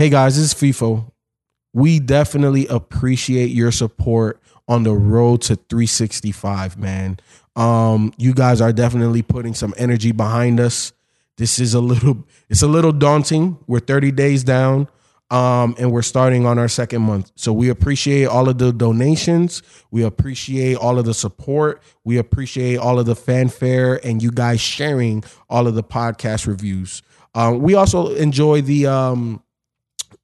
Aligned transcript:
Hey 0.00 0.08
guys, 0.08 0.36
this 0.36 0.46
is 0.46 0.54
FIFO. 0.54 1.12
We 1.74 2.00
definitely 2.00 2.66
appreciate 2.68 3.50
your 3.50 3.70
support 3.70 4.40
on 4.66 4.82
the 4.82 4.94
road 4.94 5.42
to 5.42 5.56
365, 5.56 6.78
man. 6.78 7.18
Um, 7.54 8.14
you 8.16 8.32
guys 8.32 8.62
are 8.62 8.72
definitely 8.72 9.20
putting 9.20 9.52
some 9.52 9.74
energy 9.76 10.12
behind 10.12 10.58
us. 10.58 10.94
This 11.36 11.58
is 11.58 11.74
a 11.74 11.80
little 11.80 12.26
it's 12.48 12.62
a 12.62 12.66
little 12.66 12.92
daunting. 12.92 13.58
We're 13.66 13.80
30 13.80 14.12
days 14.12 14.42
down. 14.42 14.88
Um, 15.30 15.74
and 15.78 15.92
we're 15.92 16.00
starting 16.00 16.46
on 16.46 16.58
our 16.58 16.66
second 16.66 17.02
month. 17.02 17.30
So 17.34 17.52
we 17.52 17.68
appreciate 17.68 18.24
all 18.24 18.48
of 18.48 18.56
the 18.56 18.72
donations. 18.72 19.62
We 19.90 20.02
appreciate 20.02 20.78
all 20.78 20.98
of 20.98 21.04
the 21.04 21.12
support. 21.12 21.82
We 22.04 22.16
appreciate 22.16 22.78
all 22.78 22.98
of 22.98 23.04
the 23.04 23.14
fanfare 23.14 24.00
and 24.02 24.22
you 24.22 24.30
guys 24.30 24.62
sharing 24.62 25.24
all 25.50 25.66
of 25.66 25.74
the 25.74 25.84
podcast 25.84 26.46
reviews. 26.46 27.02
Um, 27.34 27.58
we 27.58 27.74
also 27.74 28.14
enjoy 28.14 28.62
the 28.62 28.86
um, 28.86 29.42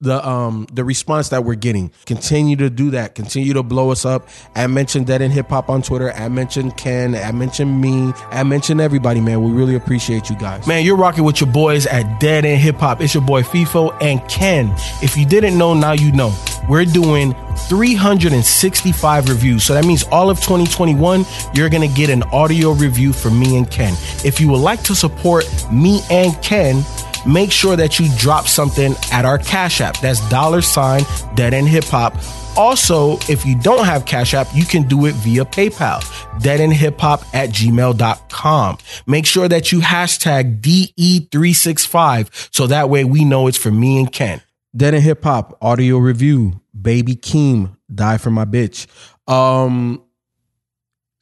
the 0.00 0.26
um 0.26 0.66
the 0.72 0.84
response 0.84 1.30
that 1.30 1.44
we're 1.44 1.54
getting. 1.54 1.90
Continue 2.04 2.56
to 2.56 2.68
do 2.68 2.90
that. 2.90 3.14
Continue 3.14 3.54
to 3.54 3.62
blow 3.62 3.90
us 3.90 4.04
up. 4.04 4.28
I 4.54 4.66
mentioned 4.66 5.06
Dead 5.06 5.22
End 5.22 5.32
Hip 5.32 5.48
Hop 5.48 5.70
on 5.70 5.82
Twitter. 5.82 6.12
I 6.12 6.28
mentioned 6.28 6.76
Ken. 6.76 7.14
I 7.14 7.32
mentioned 7.32 7.80
me. 7.80 8.12
I 8.30 8.42
mentioned 8.42 8.80
everybody, 8.80 9.20
man. 9.20 9.42
We 9.42 9.52
really 9.52 9.74
appreciate 9.74 10.28
you 10.28 10.36
guys. 10.36 10.66
Man, 10.66 10.84
you're 10.84 10.96
rocking 10.96 11.24
with 11.24 11.40
your 11.40 11.50
boys 11.50 11.86
at 11.86 12.20
Dead 12.20 12.44
End 12.44 12.60
Hip 12.60 12.76
Hop. 12.76 13.00
It's 13.00 13.14
your 13.14 13.22
boy 13.24 13.42
FIFO 13.42 13.96
and 14.02 14.26
Ken. 14.28 14.70
If 15.02 15.16
you 15.16 15.24
didn't 15.24 15.56
know, 15.56 15.72
now 15.72 15.92
you 15.92 16.12
know. 16.12 16.34
We're 16.68 16.84
doing 16.84 17.32
365 17.68 19.28
reviews. 19.28 19.64
So 19.64 19.72
that 19.74 19.84
means 19.84 20.02
all 20.04 20.30
of 20.30 20.38
2021, 20.40 21.24
you're 21.54 21.68
going 21.68 21.88
to 21.88 21.94
get 21.94 22.10
an 22.10 22.22
audio 22.24 22.72
review 22.72 23.12
from 23.12 23.38
me 23.38 23.56
and 23.56 23.70
Ken. 23.70 23.94
If 24.24 24.40
you 24.40 24.48
would 24.50 24.60
like 24.60 24.82
to 24.84 24.94
support 24.94 25.44
me 25.72 26.00
and 26.10 26.40
Ken, 26.42 26.82
make 27.26 27.52
sure 27.52 27.76
that 27.76 27.98
you 27.98 28.08
drop 28.16 28.46
something 28.46 28.94
at 29.12 29.24
our 29.24 29.38
Cash 29.38 29.80
App. 29.80 29.98
That's 30.00 30.26
dollar 30.28 30.62
sign 30.62 31.02
dead 31.34 31.54
end 31.54 31.68
hip 31.68 31.84
hop. 31.84 32.14
Also, 32.56 33.18
if 33.28 33.44
you 33.44 33.58
don't 33.60 33.84
have 33.84 34.06
Cash 34.06 34.32
App, 34.32 34.48
you 34.54 34.64
can 34.64 34.84
do 34.88 35.04
it 35.06 35.14
via 35.16 35.44
PayPal, 35.44 36.00
deadendhiphop 36.40 37.22
at 37.34 37.50
gmail.com. 37.50 38.78
Make 39.06 39.26
sure 39.26 39.46
that 39.46 39.72
you 39.72 39.80
hashtag 39.80 40.60
DE365 40.62 42.54
so 42.54 42.66
that 42.66 42.88
way 42.88 43.04
we 43.04 43.24
know 43.24 43.46
it's 43.46 43.58
for 43.58 43.70
me 43.70 43.98
and 43.98 44.10
Ken. 44.10 44.40
Dead 44.74 44.94
End 44.94 45.04
Hip 45.04 45.22
Hop 45.24 45.56
audio 45.60 45.98
review. 45.98 46.60
Baby 46.80 47.16
Keem, 47.16 47.76
die 47.94 48.18
for 48.18 48.30
my 48.30 48.44
bitch. 48.44 48.86
Um, 49.30 50.02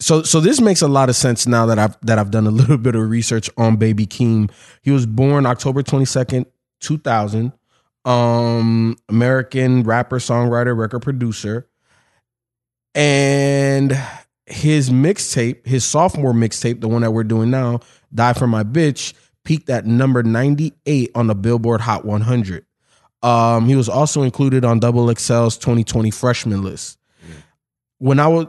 so 0.05 0.23
so 0.23 0.39
this 0.39 0.61
makes 0.61 0.83
a 0.83 0.89
lot 0.89 1.09
of 1.09 1.17
sense 1.17 1.47
now 1.47 1.65
that 1.65 1.79
I've 1.79 1.97
that 2.03 2.19
I've 2.19 2.31
done 2.31 2.47
a 2.47 2.51
little 2.61 2.77
bit 2.77 2.95
of 2.95 3.09
research 3.09 3.49
on 3.57 3.77
Baby 3.77 4.07
Keem. 4.07 4.51
He 4.83 4.91
was 4.91 5.07
born 5.07 5.47
October 5.47 5.83
22nd, 5.83 6.45
2000. 6.81 7.53
Um 8.05 8.99
American 9.09 9.83
rapper, 9.83 10.19
songwriter, 10.19 10.77
record 10.77 11.01
producer. 11.01 11.67
And 12.95 13.99
his 14.45 14.91
mixtape, 14.91 15.67
his 15.67 15.87
sophomore 15.87 16.35
mixtape, 16.35 16.83
the 16.83 16.89
one 16.89 17.01
that 17.01 17.13
we're 17.13 17.25
doing 17.25 17.51
now, 17.51 17.81
Die 18.15 18.35
for 18.35 18.47
My 18.47 18.63
Bitch, 18.63 19.15
peaked 19.43 19.71
at 19.71 19.87
number 19.87 20.23
98 20.23 21.13
on 21.15 21.29
the 21.29 21.35
Billboard 21.35 21.81
Hot 21.81 22.05
100. 22.05 22.67
Um, 23.23 23.65
he 23.65 23.75
was 23.75 23.89
also 23.89 24.21
included 24.23 24.67
on 24.67 24.81
Double 24.81 25.07
XL's 25.07 25.57
2020 25.57 26.11
freshman 26.11 26.63
list. 26.63 26.99
When 27.99 28.21
I 28.21 28.29
was 28.29 28.49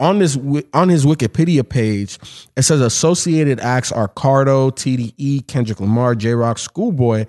on 0.00 0.18
this 0.18 0.36
on 0.72 0.88
his 0.88 1.04
Wikipedia 1.06 1.68
page, 1.68 2.18
it 2.56 2.62
says 2.62 2.80
associated 2.80 3.60
acts 3.60 3.92
are 3.92 4.08
Cardo, 4.08 4.72
TDE, 4.72 5.46
Kendrick 5.46 5.78
Lamar, 5.78 6.14
Jay 6.14 6.32
Rock, 6.32 6.58
Schoolboy, 6.58 7.26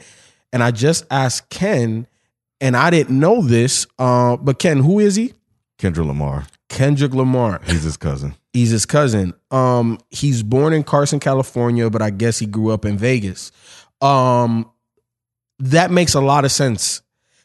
and 0.54 0.64
I 0.64 0.72
just 0.72 1.06
asked 1.12 1.50
Ken, 1.50 2.08
and 2.62 2.76
I 2.76 2.90
didn't 2.90 3.20
know 3.20 3.42
this. 3.42 3.86
Uh, 4.00 4.38
but 4.38 4.58
Ken, 4.58 4.80
who 4.80 5.00
is 5.00 5.16
he? 5.16 5.34
Kendrick 5.78 6.08
Lamar. 6.08 6.48
Kendrick 6.70 7.14
Lamar. 7.14 7.62
He's 7.66 7.84
his 7.84 7.98
cousin. 7.98 8.36
He's 8.54 8.70
his 8.70 8.86
cousin. 8.86 9.34
Um, 9.52 10.00
he's 10.10 10.42
born 10.42 10.74
in 10.74 10.84
Carson, 10.84 11.20
California, 11.20 11.90
but 11.90 12.02
I 12.02 12.10
guess 12.10 12.40
he 12.40 12.46
grew 12.46 12.72
up 12.72 12.86
in 12.86 12.98
Vegas. 12.98 13.52
Um, 14.00 14.72
that 15.60 15.92
makes 15.92 16.14
a 16.14 16.22
lot 16.22 16.46
of 16.46 16.52
sense 16.52 17.02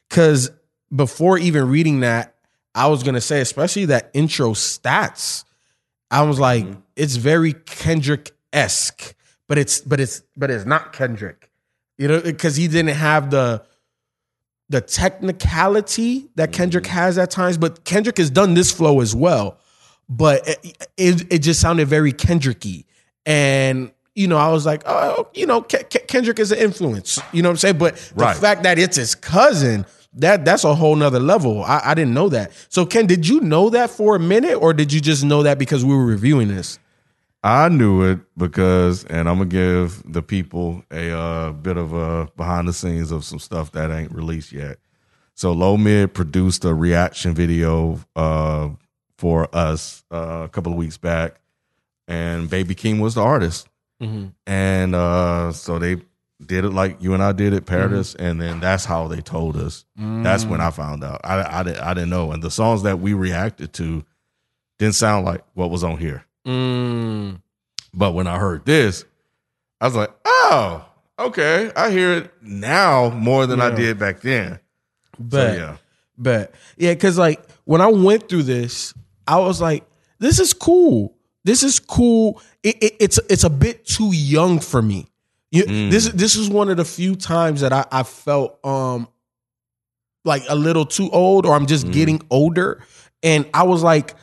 because 0.08 0.50
before 0.94 1.38
even 1.38 1.68
reading 1.68 2.00
that, 2.00 2.35
I 2.76 2.86
was 2.88 3.02
gonna 3.02 3.20
say, 3.20 3.40
especially 3.40 3.86
that 3.86 4.10
intro 4.14 4.50
stats, 4.52 5.44
I 6.10 6.22
was 6.22 6.38
like, 6.38 6.64
Mm-hmm. 6.64 6.80
it's 6.94 7.16
very 7.16 7.52
Kendrick 7.54 8.32
esque, 8.52 9.14
but 9.48 9.58
it's 9.58 9.80
but 9.80 9.98
it's 9.98 10.22
but 10.36 10.50
it's 10.50 10.64
not 10.66 10.92
Kendrick, 10.92 11.50
you 11.98 12.06
know, 12.06 12.20
because 12.20 12.54
he 12.56 12.68
didn't 12.68 12.94
have 12.94 13.30
the 13.30 13.64
the 14.68 14.80
technicality 14.80 16.28
that 16.36 16.52
Kendrick 16.52 16.84
Mm-hmm. 16.84 16.92
has 16.94 17.18
at 17.18 17.30
times. 17.30 17.58
But 17.58 17.84
Kendrick 17.84 18.18
has 18.18 18.30
done 18.30 18.54
this 18.54 18.70
flow 18.72 19.00
as 19.00 19.14
well, 19.14 19.58
but 20.08 20.46
it 20.46 20.88
it, 20.96 21.32
it 21.32 21.38
just 21.38 21.60
sounded 21.60 21.88
very 21.88 22.12
Kendricky, 22.12 22.84
and 23.24 23.90
you 24.14 24.26
know, 24.28 24.38
I 24.38 24.48
was 24.50 24.64
like, 24.64 24.82
oh, 24.86 25.28
you 25.34 25.46
know, 25.46 25.60
Ke- 25.62 25.90
Ke- 25.90 26.06
Kendrick 26.08 26.38
is 26.38 26.50
an 26.52 26.58
influence, 26.58 27.18
you 27.32 27.42
know 27.42 27.48
what 27.50 27.54
I'm 27.54 27.56
saying? 27.58 27.78
But 27.78 27.96
the 28.16 28.26
fact 28.28 28.62
that 28.62 28.78
it's 28.78 28.96
his 28.96 29.14
cousin, 29.14 29.84
that 30.16 30.44
that's 30.44 30.64
a 30.64 30.74
whole 30.74 30.96
nother 30.96 31.20
level. 31.20 31.62
I, 31.62 31.80
I 31.84 31.94
didn't 31.94 32.14
know 32.14 32.28
that. 32.30 32.52
So 32.68 32.84
Ken, 32.86 33.06
did 33.06 33.28
you 33.28 33.40
know 33.40 33.70
that 33.70 33.90
for 33.90 34.16
a 34.16 34.18
minute, 34.18 34.56
or 34.56 34.72
did 34.72 34.92
you 34.92 35.00
just 35.00 35.24
know 35.24 35.42
that 35.42 35.58
because 35.58 35.84
we 35.84 35.94
were 35.94 36.06
reviewing 36.06 36.48
this? 36.48 36.78
I 37.44 37.68
knew 37.68 38.02
it 38.02 38.18
because, 38.36 39.04
and 39.04 39.28
I'm 39.28 39.38
gonna 39.38 39.50
give 39.50 40.02
the 40.10 40.22
people 40.22 40.82
a 40.90 41.12
uh, 41.16 41.52
bit 41.52 41.76
of 41.76 41.92
a 41.92 42.28
behind 42.36 42.66
the 42.66 42.72
scenes 42.72 43.12
of 43.12 43.24
some 43.24 43.38
stuff 43.38 43.72
that 43.72 43.90
ain't 43.90 44.12
released 44.12 44.52
yet. 44.52 44.78
So 45.34 45.52
Low 45.52 45.76
Mid 45.76 46.14
produced 46.14 46.64
a 46.64 46.74
reaction 46.74 47.34
video 47.34 48.00
uh, 48.16 48.70
for 49.18 49.54
us 49.54 50.02
uh, 50.10 50.42
a 50.44 50.48
couple 50.48 50.72
of 50.72 50.78
weeks 50.78 50.96
back, 50.96 51.40
and 52.08 52.48
Baby 52.50 52.74
Keem 52.74 53.00
was 53.00 53.14
the 53.14 53.22
artist, 53.22 53.68
and 54.46 54.94
uh, 54.94 55.52
so 55.52 55.78
they 55.78 55.96
did 56.44 56.64
it 56.64 56.70
like 56.70 57.02
you 57.02 57.14
and 57.14 57.22
I 57.22 57.32
did 57.32 57.52
it, 57.52 57.64
paired 57.64 57.92
us, 57.92 58.14
and 58.14 58.40
then 58.40 58.60
that's 58.60 58.84
how 58.84 59.08
they 59.08 59.20
told 59.20 59.56
us. 59.56 59.84
That's 59.96 60.44
when 60.44 60.60
I 60.60 60.70
found 60.70 61.02
out. 61.02 61.20
I 61.24 61.60
I, 61.60 61.62
didn't, 61.62 61.80
I 61.80 61.94
didn't 61.94 62.10
know, 62.10 62.32
and 62.32 62.42
the 62.42 62.50
songs 62.50 62.82
that 62.82 63.00
we 63.00 63.14
reacted 63.14 63.72
to 63.74 64.04
didn't 64.78 64.94
sound 64.94 65.24
like 65.24 65.42
what 65.54 65.70
was 65.70 65.82
on 65.82 65.96
here. 65.96 66.24
Mm. 66.46 67.40
But 67.94 68.12
when 68.12 68.26
I 68.26 68.38
heard 68.38 68.66
this, 68.66 69.04
I 69.80 69.86
was 69.86 69.96
like, 69.96 70.10
oh, 70.24 70.84
okay. 71.18 71.72
I 71.74 71.90
hear 71.90 72.12
it 72.12 72.30
now 72.42 73.08
more 73.10 73.46
than 73.46 73.60
I 73.60 73.74
did 73.74 73.98
back 73.98 74.20
then. 74.20 74.60
But 75.18 75.54
So, 75.54 75.56
yeah. 75.56 75.76
Bet. 76.18 76.54
Yeah, 76.76 76.94
because 76.94 77.16
like 77.18 77.42
when 77.64 77.80
I 77.80 77.86
went 77.86 78.28
through 78.28 78.44
this, 78.44 78.92
I 79.26 79.38
was 79.38 79.60
like, 79.60 79.84
this 80.18 80.38
is 80.38 80.52
cool. 80.52 81.16
This 81.44 81.62
is 81.62 81.78
cool. 81.78 82.42
It, 82.62 82.82
it, 82.82 82.96
it's 83.00 83.20
it's 83.30 83.44
a 83.44 83.50
bit 83.50 83.86
too 83.86 84.12
young 84.12 84.58
for 84.60 84.82
me. 84.82 85.06
You, 85.52 85.90
This 85.90 86.08
this 86.08 86.34
is 86.36 86.50
one 86.50 86.68
of 86.68 86.76
the 86.76 86.84
few 86.84 87.14
times 87.14 87.60
that 87.60 87.72
I, 87.72 87.84
I 87.90 88.02
felt 88.02 88.58
um 88.64 89.08
like 90.24 90.42
a 90.48 90.56
little 90.56 90.84
too 90.84 91.08
old, 91.10 91.46
or 91.46 91.54
I'm 91.54 91.66
just 91.66 91.90
getting 91.92 92.20
older, 92.30 92.82
and 93.22 93.48
I 93.54 93.62
was 93.62 93.82
like, 93.82 94.14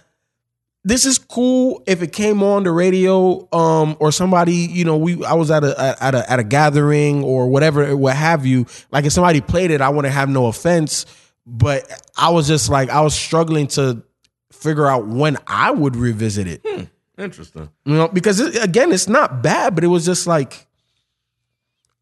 this 0.83 1.05
is 1.05 1.17
cool 1.17 1.81
if 1.87 2.01
it 2.01 2.11
came 2.11 2.43
on 2.43 2.63
the 2.63 2.71
radio 2.71 3.47
um 3.55 3.95
or 4.01 4.11
somebody 4.11 4.53
you 4.53 4.83
know 4.83 4.97
we 4.97 5.23
I 5.23 5.33
was 5.33 5.49
at 5.49 5.63
a 5.63 5.95
at 6.03 6.13
a 6.13 6.29
at 6.29 6.39
a 6.39 6.43
gathering 6.43 7.23
or 7.23 7.47
whatever 7.47 7.95
what 7.95 8.15
have 8.17 8.45
you. 8.45 8.65
Like 8.91 9.05
if 9.05 9.13
somebody 9.13 9.39
played 9.39 9.71
it 9.71 9.79
I 9.79 9.89
wouldn't 9.89 10.13
have 10.13 10.29
no 10.29 10.47
offense. 10.47 11.05
But 11.45 11.89
I 12.17 12.29
was 12.29 12.47
just 12.47 12.69
like 12.69 12.89
I 12.89 13.01
was 13.01 13.13
struggling 13.15 13.67
to 13.67 14.03
figure 14.51 14.87
out 14.87 15.07
when 15.07 15.37
I 15.47 15.71
would 15.71 15.95
revisit 15.95 16.47
it. 16.47 16.89
Interesting. 17.17 17.69
you 17.85 17.93
know 17.95 18.07
because 18.09 18.39
it, 18.41 18.61
again 18.61 18.91
it's 18.91 19.07
not 19.07 19.41
bad 19.41 19.75
but 19.75 19.83
it 19.83 19.87
was 19.87 20.03
just 20.05 20.25
like 20.27 20.67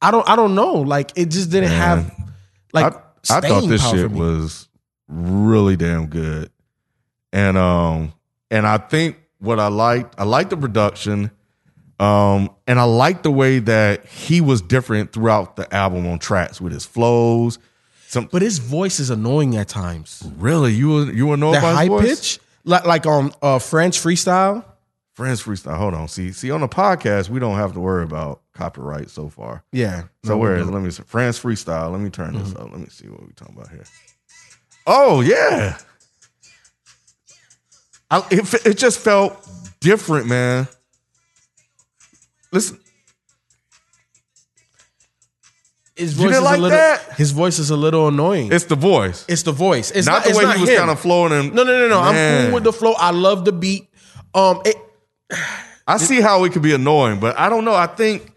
I 0.02 0.12
don't 0.12 0.28
I 0.28 0.36
don't 0.36 0.56
know 0.56 0.76
like 0.76 1.12
it 1.16 1.30
just 1.30 1.52
didn't 1.52 1.72
have 1.72 2.12
like 2.74 2.94
I, 3.30 3.38
I 3.38 3.42
thought 3.42 3.68
this 3.68 3.88
shit 3.90 4.12
was 4.12 4.68
really 5.08 5.76
damn 5.76 6.08
good. 6.08 6.52
And 7.34 7.58
um 7.58 8.14
and 8.50 8.68
I 8.68 8.78
think 8.78 9.18
what 9.40 9.60
I 9.60 9.68
liked, 9.68 10.16
I 10.20 10.24
liked 10.24 10.52
the 10.52 10.58
production. 10.58 11.32
Um, 12.00 12.50
and 12.68 12.80
I 12.80 12.84
liked 12.84 13.24
the 13.24 13.32
way 13.32 13.60
that 13.60 14.06
he 14.06 14.42
was 14.42 14.62
different 14.62 15.14
throughout 15.14 15.56
the 15.56 15.72
album 15.74 16.08
on 16.08 16.20
tracks 16.20 16.60
with 16.60 16.74
his 16.74 16.86
flows. 16.86 17.60
Some 18.08 18.28
but 18.32 18.42
his 18.42 18.58
voice 18.58 19.00
is 19.00 19.10
annoying 19.10 19.56
at 19.56 19.70
times. 19.70 20.24
really 20.38 20.74
you 20.74 20.90
were 20.90 21.12
you 21.12 21.28
were 21.28 21.38
That 21.38 21.60
about 21.60 21.76
high 21.76 21.88
pitch, 21.88 22.40
like 22.66 22.86
like 22.86 23.06
on 23.06 23.32
uh, 23.42 23.60
French 23.60 24.00
freestyle. 24.00 24.66
French 25.14 25.44
freestyle. 25.44 25.78
Hold 25.78 25.94
on. 25.94 26.08
See, 26.08 26.32
see 26.32 26.52
on 26.52 26.62
the 26.62 26.68
podcast, 26.68 27.30
we 27.30 27.40
don't 27.40 27.56
have 27.56 27.74
to 27.74 27.80
worry 27.80 28.04
about 28.04 28.41
copyright 28.54 29.10
so 29.10 29.30
far. 29.30 29.64
Yeah. 29.72 30.04
So 30.24 30.34
No, 30.34 30.38
where 30.38 30.56
is 30.56 30.62
don't. 30.66 30.72
France 30.74 31.00
France 31.00 31.40
freestyle? 31.40 31.92
Let 31.92 32.02
me 32.02 32.10
turn 32.10 32.34
Mm-hmm. 32.34 32.44
this 32.44 32.56
up. 32.56 32.72
Let 32.72 32.80
me 32.80 32.88
see 32.90 33.08
what 33.08 33.22
we 33.26 33.34
talking 33.34 33.56
about 33.56 33.70
here. 33.70 33.84
Oh 34.88 35.22
yeah, 35.22 35.78
I, 38.10 38.26
it, 38.32 38.66
it 38.66 38.78
just 38.78 39.00
felt 39.00 39.48
different, 39.80 40.28
man. 40.28 40.68
Listen, 42.52 42.80
his 45.96 46.18
You 46.18 46.24
voice 46.26 46.32
didn't 46.36 46.38
is 46.38 46.44
like 46.44 46.58
a 46.58 46.62
little, 46.62 46.78
that? 46.78 47.14
His 47.18 47.32
voice 47.32 47.60
is 47.60 47.70
a 47.70 47.78
little 47.78 48.08
annoying. 48.08 48.52
It's, 48.52 48.66
the 48.66 48.76
voice, 48.76 49.26
It's 49.30 49.44
the 49.44 49.52
voice. 49.52 49.92
It's 49.92 50.08
not, 50.08 50.26
not, 50.26 50.32
the 50.34 50.38
way 50.38 50.44
not 50.46 50.56
he 50.56 50.62
was 50.62 50.70
him. 50.72 50.78
kind 50.80 50.90
of 50.90 51.00
flowing. 51.00 51.32
And 51.32 51.54
No, 51.54 51.64
no, 51.64 51.78
no, 51.78 51.88
no. 51.88 52.00
I'm 52.02 52.46
cool 52.46 52.54
with 52.56 52.64
the 52.64 52.74
flow. 52.74 52.94
I 52.98 53.12
love 53.12 53.46
the 53.46 53.52
beat. 53.52 53.88
Um, 54.34 54.62
it, 54.66 54.76
I 55.88 55.98
see 55.98 56.22
how 56.22 56.44
it 56.46 56.54
could 56.54 56.62
be 56.64 56.74
annoying, 56.74 57.20
but 57.20 57.38
I 57.38 57.50
don't 57.50 57.66
know. 57.66 57.76
I 57.76 57.88
think 57.88 58.34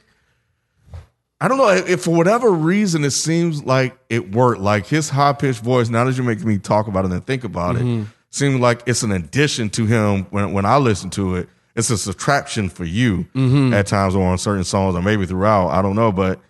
I 1.40 1.48
don't 1.48 1.58
know 1.58 1.68
if 1.68 2.04
for 2.04 2.14
whatever 2.14 2.50
reason 2.50 3.04
it 3.04 3.10
seems 3.10 3.64
like 3.64 3.96
it 4.08 4.32
worked. 4.32 4.60
Like 4.60 4.86
his 4.86 5.10
high 5.10 5.32
pitched 5.32 5.60
voice. 5.60 5.88
Now 5.88 6.04
that 6.04 6.16
you're 6.16 6.24
making 6.24 6.46
me 6.46 6.58
talk 6.58 6.86
about 6.86 7.04
it 7.04 7.10
and 7.10 7.26
think 7.26 7.44
about 7.44 7.76
it, 7.76 7.82
mm-hmm. 7.82 8.04
seems 8.30 8.60
like 8.60 8.82
it's 8.86 9.02
an 9.02 9.12
addition 9.12 9.68
to 9.70 9.86
him. 9.86 10.24
When 10.30 10.52
when 10.52 10.64
I 10.64 10.78
listen 10.78 11.10
to 11.10 11.36
it, 11.36 11.48
it's 11.74 11.90
a 11.90 11.98
subtraction 11.98 12.68
for 12.68 12.84
you 12.84 13.24
mm-hmm. 13.34 13.74
at 13.74 13.86
times 13.86 14.14
or 14.14 14.26
on 14.26 14.38
certain 14.38 14.64
songs 14.64 14.94
or 14.94 15.02
maybe 15.02 15.26
throughout. 15.26 15.68
I 15.68 15.82
don't 15.82 15.96
know, 15.96 16.12
but 16.12 16.40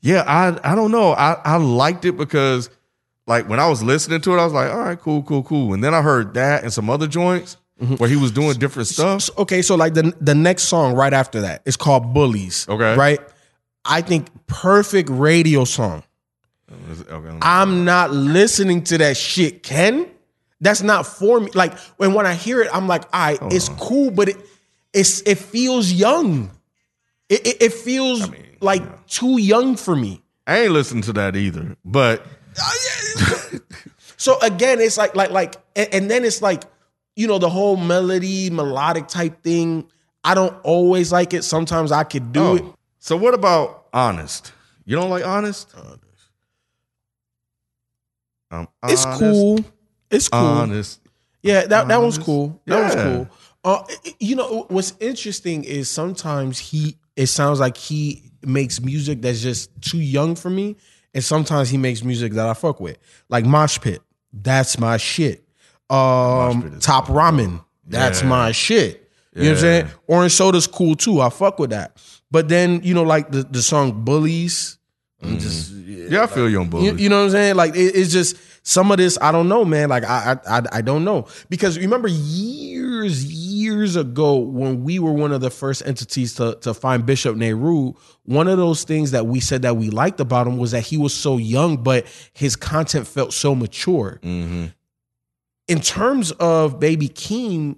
yeah, 0.00 0.24
I 0.26 0.72
I 0.72 0.74
don't 0.74 0.90
know. 0.90 1.12
I 1.12 1.40
I 1.44 1.56
liked 1.56 2.04
it 2.04 2.16
because 2.16 2.68
like 3.26 3.48
when 3.48 3.60
I 3.60 3.68
was 3.68 3.82
listening 3.82 4.20
to 4.22 4.34
it, 4.34 4.40
I 4.40 4.44
was 4.44 4.52
like, 4.52 4.70
all 4.70 4.80
right, 4.80 4.98
cool, 4.98 5.22
cool, 5.22 5.44
cool. 5.44 5.72
And 5.72 5.82
then 5.82 5.94
I 5.94 6.02
heard 6.02 6.34
that 6.34 6.64
and 6.64 6.72
some 6.72 6.90
other 6.90 7.06
joints 7.06 7.56
mm-hmm. 7.80 7.94
where 7.94 8.08
he 8.08 8.16
was 8.16 8.32
doing 8.32 8.58
different 8.58 8.88
stuff. 8.88 9.30
Okay, 9.38 9.62
so 9.62 9.76
like 9.76 9.94
the 9.94 10.14
the 10.20 10.34
next 10.34 10.64
song 10.64 10.94
right 10.94 11.12
after 11.12 11.40
that 11.42 11.62
is 11.64 11.76
called 11.76 12.12
Bullies. 12.12 12.66
Okay. 12.68 12.96
Right? 12.96 13.20
I 13.84 14.00
think 14.00 14.28
perfect 14.46 15.08
radio 15.10 15.64
song. 15.64 16.02
Okay, 17.10 17.38
I'm 17.42 17.84
not 17.84 18.12
listening 18.12 18.84
to 18.84 18.98
that 18.98 19.16
shit, 19.16 19.62
Ken. 19.62 20.08
That's 20.60 20.82
not 20.82 21.06
for 21.06 21.40
me. 21.40 21.50
Like 21.54 21.76
when 21.96 22.14
when 22.14 22.26
I 22.26 22.34
hear 22.34 22.62
it, 22.62 22.70
I'm 22.72 22.88
like, 22.88 23.04
all 23.12 23.20
right, 23.20 23.38
it's 23.52 23.68
cool, 23.68 24.10
but 24.10 24.28
it 24.28 24.36
it's 24.92 25.20
it 25.22 25.38
feels 25.38 25.92
young. 25.92 26.50
It 27.28 27.46
it, 27.46 27.62
it 27.62 27.72
feels 27.72 28.30
like 28.60 29.06
too 29.06 29.38
young 29.38 29.76
for 29.76 29.96
me. 29.96 30.22
I 30.46 30.60
ain't 30.60 30.72
listened 30.72 31.04
to 31.04 31.12
that 31.14 31.36
either. 31.36 31.76
But 31.84 32.24
uh, 32.58 33.58
So 34.22 34.38
again, 34.38 34.78
it's 34.78 34.96
like 34.96 35.16
like 35.16 35.32
like, 35.32 35.56
and, 35.74 35.88
and 35.92 36.08
then 36.08 36.24
it's 36.24 36.40
like, 36.40 36.62
you 37.16 37.26
know, 37.26 37.38
the 37.38 37.50
whole 37.50 37.76
melody, 37.76 38.50
melodic 38.50 39.08
type 39.08 39.42
thing. 39.42 39.90
I 40.22 40.36
don't 40.36 40.56
always 40.62 41.10
like 41.10 41.34
it. 41.34 41.42
Sometimes 41.42 41.90
I 41.90 42.04
could 42.04 42.32
do 42.32 42.40
oh. 42.40 42.54
it. 42.54 42.64
So 43.04 43.16
what 43.16 43.34
about 43.34 43.88
honest? 43.92 44.52
You 44.84 44.94
don't 44.94 45.10
like 45.10 45.26
honest? 45.26 45.74
Um, 48.52 48.68
It's 48.86 49.04
honest, 49.04 49.20
cool. 49.20 49.58
It's 50.10 50.28
cool. 50.28 50.38
Honest. 50.40 51.00
Yeah, 51.42 51.66
that, 51.66 51.88
that 51.88 52.00
one's 52.00 52.18
cool. 52.18 52.60
That 52.66 52.84
was 52.84 52.94
Yeah. 52.94 53.02
cool. 53.02 53.28
Uh, 53.64 53.82
you 54.20 54.36
know 54.36 54.66
what's 54.68 54.94
interesting 55.00 55.64
is 55.64 55.88
sometimes 55.90 56.58
he 56.58 56.96
it 57.16 57.26
sounds 57.26 57.60
like 57.60 57.76
he 57.76 58.30
makes 58.42 58.80
music 58.80 59.20
that's 59.22 59.40
just 59.40 59.70
too 59.82 59.98
young 60.00 60.34
for 60.36 60.50
me, 60.50 60.76
and 61.14 61.22
sometimes 61.24 61.70
he 61.70 61.76
makes 61.76 62.02
music 62.04 62.32
that 62.34 62.46
I 62.46 62.54
fuck 62.54 62.78
with, 62.80 62.98
like 63.28 63.44
Mosh 63.44 63.78
Pit. 63.80 64.00
That's 64.32 64.78
my 64.78 64.96
shit. 64.96 65.44
Um, 65.90 66.78
Top 66.80 67.06
Ramen. 67.06 67.64
That's 67.86 68.22
Yeah. 68.22 68.28
my 68.28 68.52
shit. 68.52 69.10
You 69.34 69.42
know 69.42 69.48
what 69.48 69.54
I'm 69.56 69.60
saying? 69.60 69.86
Orange 70.06 70.32
Soda's 70.32 70.66
cool 70.66 70.94
too. 70.94 71.20
I 71.20 71.30
fuck 71.30 71.58
with 71.58 71.70
that. 71.70 71.96
But 72.32 72.48
then 72.48 72.80
you 72.82 72.94
know, 72.94 73.02
like 73.04 73.30
the 73.30 73.42
the 73.44 73.62
song 73.62 74.04
Bullies. 74.04 74.78
I'm 75.22 75.38
just 75.38 75.70
Yeah, 75.70 76.24
I 76.24 76.26
feel 76.26 76.50
you 76.50 76.58
on 76.60 76.68
bully. 76.68 76.86
you, 76.86 76.96
you 76.96 77.08
know 77.08 77.18
what 77.20 77.26
I'm 77.26 77.30
saying? 77.30 77.54
Like 77.54 77.76
it, 77.76 77.94
it's 77.94 78.10
just 78.12 78.36
some 78.66 78.90
of 78.90 78.96
this. 78.96 79.16
I 79.20 79.30
don't 79.30 79.48
know, 79.48 79.64
man. 79.64 79.88
Like 79.90 80.02
I, 80.02 80.36
I, 80.46 80.58
I, 80.58 80.62
I 80.72 80.80
don't 80.82 81.04
know 81.04 81.28
because 81.48 81.78
remember 81.78 82.08
years, 82.08 83.24
years 83.32 83.94
ago 83.94 84.36
when 84.38 84.82
we 84.82 84.98
were 84.98 85.12
one 85.12 85.30
of 85.32 85.40
the 85.40 85.50
first 85.50 85.86
entities 85.86 86.34
to 86.36 86.56
to 86.62 86.74
find 86.74 87.06
Bishop 87.06 87.36
Nehru. 87.36 87.92
One 88.24 88.48
of 88.48 88.56
those 88.58 88.82
things 88.84 89.10
that 89.12 89.26
we 89.26 89.38
said 89.40 89.62
that 89.62 89.76
we 89.76 89.90
liked 89.90 90.18
about 90.20 90.46
him 90.48 90.56
was 90.56 90.72
that 90.72 90.80
he 90.82 90.96
was 90.96 91.14
so 91.14 91.36
young, 91.36 91.76
but 91.76 92.06
his 92.32 92.56
content 92.56 93.06
felt 93.06 93.32
so 93.32 93.54
mature. 93.54 94.18
hmm 94.24 94.66
In 95.68 95.80
terms 95.80 96.32
of 96.32 96.80
Baby 96.80 97.08
Keem, 97.10 97.76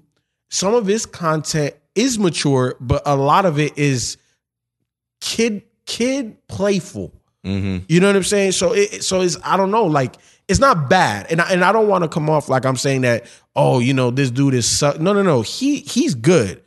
some 0.49 0.73
of 0.75 0.87
his 0.87 1.05
content 1.07 1.75
is 1.95 2.19
mature, 2.19 2.77
but 2.81 3.03
a 3.05 3.17
lot 3.17 3.45
of 3.45 3.59
it 3.59 3.77
is 3.79 4.17
kid, 5.25 5.63
kid 5.87 6.37
playful. 6.49 7.11
hmm 7.45 7.79
You 7.89 8.01
know 8.01 8.09
what 8.09 8.17
I'm 8.17 8.23
saying? 8.23 8.53
So 8.53 8.75
it 8.75 9.03
so 9.03 9.23
it's 9.23 9.37
I 9.43 9.57
don't 9.57 9.71
know, 9.71 9.85
like 9.87 10.17
it's 10.47 10.61
not 10.61 10.91
bad, 10.91 11.27
and 11.31 11.41
I, 11.41 11.51
and 11.51 11.65
I 11.65 11.73
don't 11.73 11.89
want 11.89 12.05
to 12.05 12.09
come 12.09 12.29
off 12.29 12.51
like 12.51 12.67
I'm 12.67 12.77
saying 12.77 13.01
that. 13.01 13.25
Oh, 13.57 13.79
you 13.79 13.95
know, 13.95 14.11
this 14.11 14.31
dude 14.31 14.53
is 14.53 14.67
suck. 14.67 15.01
No, 15.01 15.13
no, 15.15 15.23
no. 15.23 15.41
He 15.41 15.79
he's 15.79 16.15
good. 16.15 16.63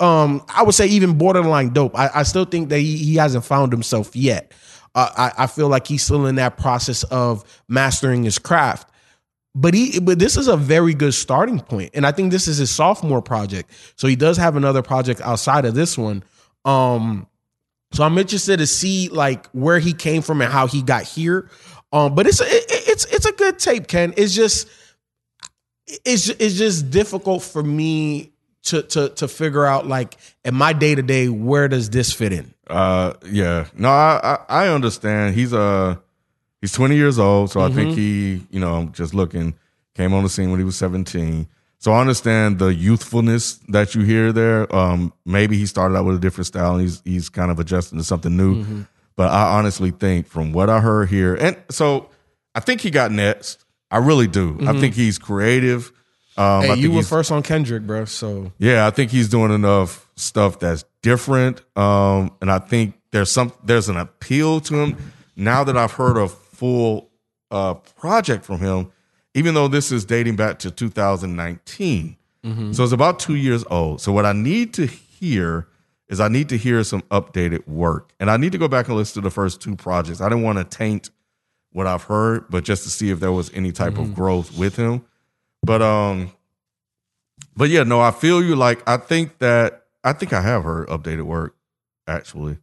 Um, 0.00 0.42
I 0.48 0.62
would 0.62 0.74
say 0.74 0.86
even 0.86 1.18
borderline 1.18 1.70
dope. 1.70 1.98
I, 1.98 2.08
I 2.14 2.22
still 2.22 2.44
think 2.44 2.70
that 2.70 2.78
he, 2.78 2.96
he 2.96 3.16
hasn't 3.16 3.44
found 3.44 3.72
himself 3.72 4.16
yet. 4.16 4.52
Uh, 4.94 5.10
I 5.16 5.44
I 5.44 5.46
feel 5.46 5.68
like 5.68 5.86
he's 5.86 6.02
still 6.02 6.26
in 6.26 6.36
that 6.36 6.56
process 6.56 7.02
of 7.04 7.44
mastering 7.68 8.22
his 8.22 8.38
craft. 8.38 8.88
But 9.54 9.74
he 9.74 9.98
but 10.00 10.18
this 10.18 10.36
is 10.36 10.48
a 10.48 10.56
very 10.56 10.94
good 10.94 11.12
starting 11.14 11.60
point, 11.60 11.90
and 11.94 12.06
I 12.06 12.12
think 12.12 12.30
this 12.30 12.48
is 12.48 12.56
his 12.58 12.70
sophomore 12.70 13.20
project. 13.20 13.70
So 13.96 14.06
he 14.06 14.16
does 14.16 14.36
have 14.38 14.56
another 14.56 14.82
project 14.82 15.20
outside 15.20 15.64
of 15.66 15.74
this 15.74 15.98
one. 15.98 16.22
Um, 16.64 17.26
so 17.92 18.04
I'm 18.04 18.18
interested 18.18 18.58
to 18.58 18.66
see 18.66 19.08
like 19.08 19.46
where 19.48 19.78
he 19.78 19.92
came 19.92 20.22
from 20.22 20.40
and 20.42 20.52
how 20.52 20.66
he 20.66 20.82
got 20.82 21.04
here. 21.04 21.48
Um, 21.92 22.14
but 22.14 22.26
it's 22.26 22.40
a, 22.40 22.44
it, 22.44 22.64
it's 22.68 23.04
it's 23.06 23.26
a 23.26 23.32
good 23.32 23.58
tape, 23.58 23.86
Ken. 23.88 24.12
It's 24.16 24.34
just 24.34 24.68
it's 26.04 26.28
it's 26.28 26.56
just 26.56 26.90
difficult 26.90 27.42
for 27.42 27.62
me 27.62 28.32
to 28.64 28.82
to 28.82 29.08
to 29.10 29.28
figure 29.28 29.64
out 29.64 29.86
like 29.86 30.16
in 30.44 30.54
my 30.54 30.72
day 30.72 30.94
to 30.94 31.02
day 31.02 31.28
where 31.28 31.68
does 31.68 31.90
this 31.90 32.12
fit 32.12 32.32
in? 32.32 32.52
Uh, 32.66 33.14
yeah. 33.30 33.66
No, 33.74 33.88
I, 33.88 34.36
I 34.48 34.64
I 34.64 34.68
understand. 34.68 35.34
He's 35.34 35.54
uh 35.54 35.96
he's 36.60 36.72
20 36.72 36.96
years 36.96 37.18
old, 37.18 37.50
so 37.50 37.60
I 37.60 37.68
think 37.70 37.90
Mm-hmm. 37.90 37.96
he, 37.98 38.46
you 38.50 38.60
know, 38.60 38.90
just 38.92 39.14
looking, 39.14 39.54
came 39.94 40.12
on 40.12 40.22
the 40.22 40.28
scene 40.28 40.50
when 40.50 40.60
he 40.60 40.64
was 40.64 40.76
17. 40.76 41.48
So 41.80 41.92
I 41.92 42.00
understand 42.00 42.58
the 42.58 42.74
youthfulness 42.74 43.60
that 43.68 43.94
you 43.94 44.02
hear 44.02 44.32
there. 44.32 44.74
Um, 44.74 45.12
maybe 45.24 45.56
he 45.56 45.66
started 45.66 45.96
out 45.96 46.04
with 46.04 46.16
a 46.16 46.18
different 46.18 46.46
style 46.46 46.72
and 46.72 46.82
he's 46.82 47.00
he's 47.04 47.28
kind 47.28 47.50
of 47.50 47.58
adjusting 47.60 47.98
to 47.98 48.04
something 48.04 48.36
new. 48.36 48.56
Mm-hmm. 48.56 48.82
But 49.16 49.30
I 49.30 49.56
honestly 49.58 49.90
think 49.92 50.26
from 50.26 50.52
what 50.52 50.70
I 50.70 50.80
heard 50.80 51.08
here, 51.08 51.34
and 51.34 51.56
so 51.70 52.08
I 52.54 52.60
think 52.60 52.80
he 52.80 52.90
got 52.90 53.10
next. 53.12 53.64
I 53.90 53.98
really 53.98 54.26
do. 54.26 54.58
I 54.66 54.78
think 54.78 54.94
he's 54.94 55.18
creative. 55.18 55.92
Um, 56.36 56.44
I 56.44 56.46
Mm-hmm. 56.46 56.60
Hey, 56.62 56.68
think 56.68 56.82
you 56.82 56.92
were 56.92 57.02
first 57.02 57.32
on 57.32 57.42
Kendrick, 57.42 57.82
bro. 57.84 58.04
So 58.04 58.52
yeah, 58.58 58.86
I 58.86 58.90
think 58.90 59.10
he's 59.10 59.28
doing 59.28 59.52
enough 59.52 60.08
stuff 60.16 60.60
that's 60.60 60.84
different, 61.02 61.62
um, 61.76 62.32
and 62.40 62.50
I 62.50 62.58
think 62.60 62.94
there's 63.10 63.30
some 63.30 63.52
there's 63.64 63.88
an 63.88 63.96
appeal 63.96 64.60
to 64.60 64.74
him. 64.76 64.96
Now 65.36 65.64
that 65.64 65.76
I've 65.76 65.92
heard 65.92 66.16
a 66.16 66.28
full 66.28 67.10
uh, 67.50 67.74
project 67.74 68.44
from 68.44 68.60
him, 68.60 68.92
even 69.34 69.54
though 69.54 69.68
this 69.68 69.92
is 69.92 70.04
dating 70.04 70.36
back 70.36 70.58
to 70.60 70.70
2019, 70.70 72.16
so 72.72 72.82
it's 72.82 72.92
about 72.92 73.18
two 73.18 73.34
years 73.34 73.64
old. 73.70 74.00
So 74.00 74.10
what 74.12 74.24
I 74.24 74.32
need 74.32 74.72
to 74.74 74.86
hear 74.86 75.66
is 76.08 76.18
I 76.20 76.28
need 76.28 76.48
to 76.48 76.56
hear 76.56 76.82
some 76.84 77.02
updated 77.10 77.66
work, 77.68 78.12
and 78.18 78.30
I 78.30 78.36
need 78.38 78.52
to 78.52 78.58
go 78.58 78.68
back 78.68 78.88
and 78.88 78.96
listen 78.96 79.20
to 79.22 79.26
the 79.28 79.30
first 79.30 79.60
two 79.60 79.76
projects. 79.76 80.20
I 80.22 80.28
didn't 80.28 80.44
want 80.44 80.58
to 80.58 80.64
taint 80.64 81.10
what 81.72 81.86
I've 81.86 82.04
heard, 82.04 82.46
but 82.48 82.64
just 82.64 82.84
to 82.84 82.90
see 82.90 83.10
if 83.10 83.20
there 83.20 83.32
was 83.32 83.52
any 83.52 83.72
type 83.72 83.98
of 83.98 84.14
growth 84.14 84.56
with 84.56 84.76
him. 84.76 85.04
But 85.62 85.82
um, 85.82 86.32
but 87.56 87.68
yeah, 87.68 87.82
no, 87.82 88.00
I 88.00 88.12
feel 88.12 88.42
you. 88.42 88.56
Like 88.56 88.88
I 88.88 88.96
think 88.96 89.38
that 89.38 89.84
I 90.02 90.14
think 90.14 90.32
I 90.32 90.40
have 90.40 90.64
heard 90.64 90.88
updated 90.88 91.24
work. 91.24 91.54
Actually, 92.06 92.56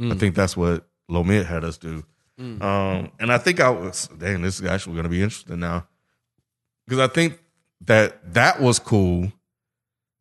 I 0.00 0.14
think 0.16 0.34
that's 0.34 0.56
what 0.56 0.88
Lomit 1.08 1.46
had 1.46 1.62
us 1.62 1.78
do. 1.78 2.02
Um, 2.60 3.10
and 3.20 3.30
I 3.32 3.38
think 3.38 3.60
I 3.60 3.70
was. 3.70 4.08
Dang, 4.18 4.42
this 4.42 4.58
is 4.58 4.66
actually 4.66 4.94
going 4.94 5.04
to 5.04 5.10
be 5.10 5.22
interesting 5.22 5.60
now 5.60 5.86
because 6.88 7.00
I 7.00 7.12
think 7.12 7.38
that 7.82 8.32
that 8.32 8.62
was 8.62 8.78
cool, 8.78 9.30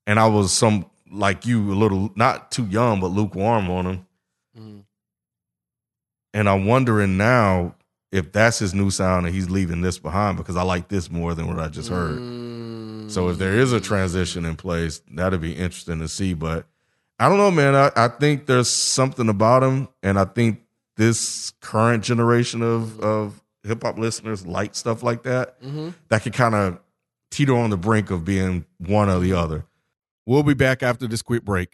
and 0.06 0.20
I 0.20 0.28
was 0.28 0.52
some 0.52 0.86
like 1.10 1.46
you 1.46 1.72
a 1.72 1.76
little 1.76 2.12
not 2.18 2.52
too 2.52 2.66
young 2.66 3.00
but 3.00 3.08
lukewarm 3.08 3.70
on 3.70 3.86
him. 3.86 4.08
Mm. 4.60 4.84
And 6.34 6.50
I'm 6.50 6.66
wondering 6.66 7.16
now 7.16 7.76
if 8.12 8.34
that's 8.34 8.60
his 8.60 8.74
new 8.74 8.90
sound 8.90 9.26
and 9.26 9.34
he's 9.34 9.50
leaving 9.50 9.80
this 9.80 9.98
behind 9.98 10.38
because 10.38 10.58
I 10.58 10.64
like 10.64 10.90
this 10.90 11.10
more 11.10 11.34
than 11.34 11.48
what 11.48 11.58
I 11.58 11.70
just 11.70 11.90
heard. 11.90 12.20
So 13.10 13.30
if 13.30 13.38
there 13.38 13.54
is 13.54 13.72
a 13.72 13.80
mm. 13.80 13.84
transition 13.84 14.44
in 14.44 14.58
place, 14.58 15.02
that'd 15.10 15.40
be 15.40 15.54
interesting 15.54 16.00
to 16.00 16.10
see. 16.10 16.34
But 16.34 16.66
I 17.18 17.30
don't 17.30 17.38
know, 17.38 17.52
man. 17.52 17.76
I, 17.76 17.92
I 17.96 18.10
think 18.10 18.46
there's 18.46 18.70
something 18.70 19.30
about 19.30 19.64
him, 19.64 19.88
and 20.04 20.20
I 20.20 20.26
think 20.26 20.60
this 20.98 21.54
current 21.62 22.04
generation 22.04 22.62
of 22.62 22.82
mm. 22.82 23.04
of 23.04 23.42
hip 23.64 23.84
hop 23.84 23.98
listeners 23.98 24.46
like 24.46 24.76
stuff 24.76 25.04
like 25.04 25.24
that, 25.24 25.62
Mm-hmm. 25.62 25.90
that 26.10 26.24
can 26.24 26.32
kind 26.32 26.56
of 26.56 26.80
teeter 27.32 27.56
on 27.56 27.70
the 27.70 27.78
brink 27.78 28.10
of 28.12 28.24
being 28.26 28.66
one 28.78 29.10
or 29.10 29.20
the 29.20 29.34
other. 29.34 29.66
We'll 30.26 30.44
be 30.44 30.54
back 30.54 30.84
after 30.84 31.08
this 31.08 31.22
quick 31.22 31.44
break. 31.44 31.70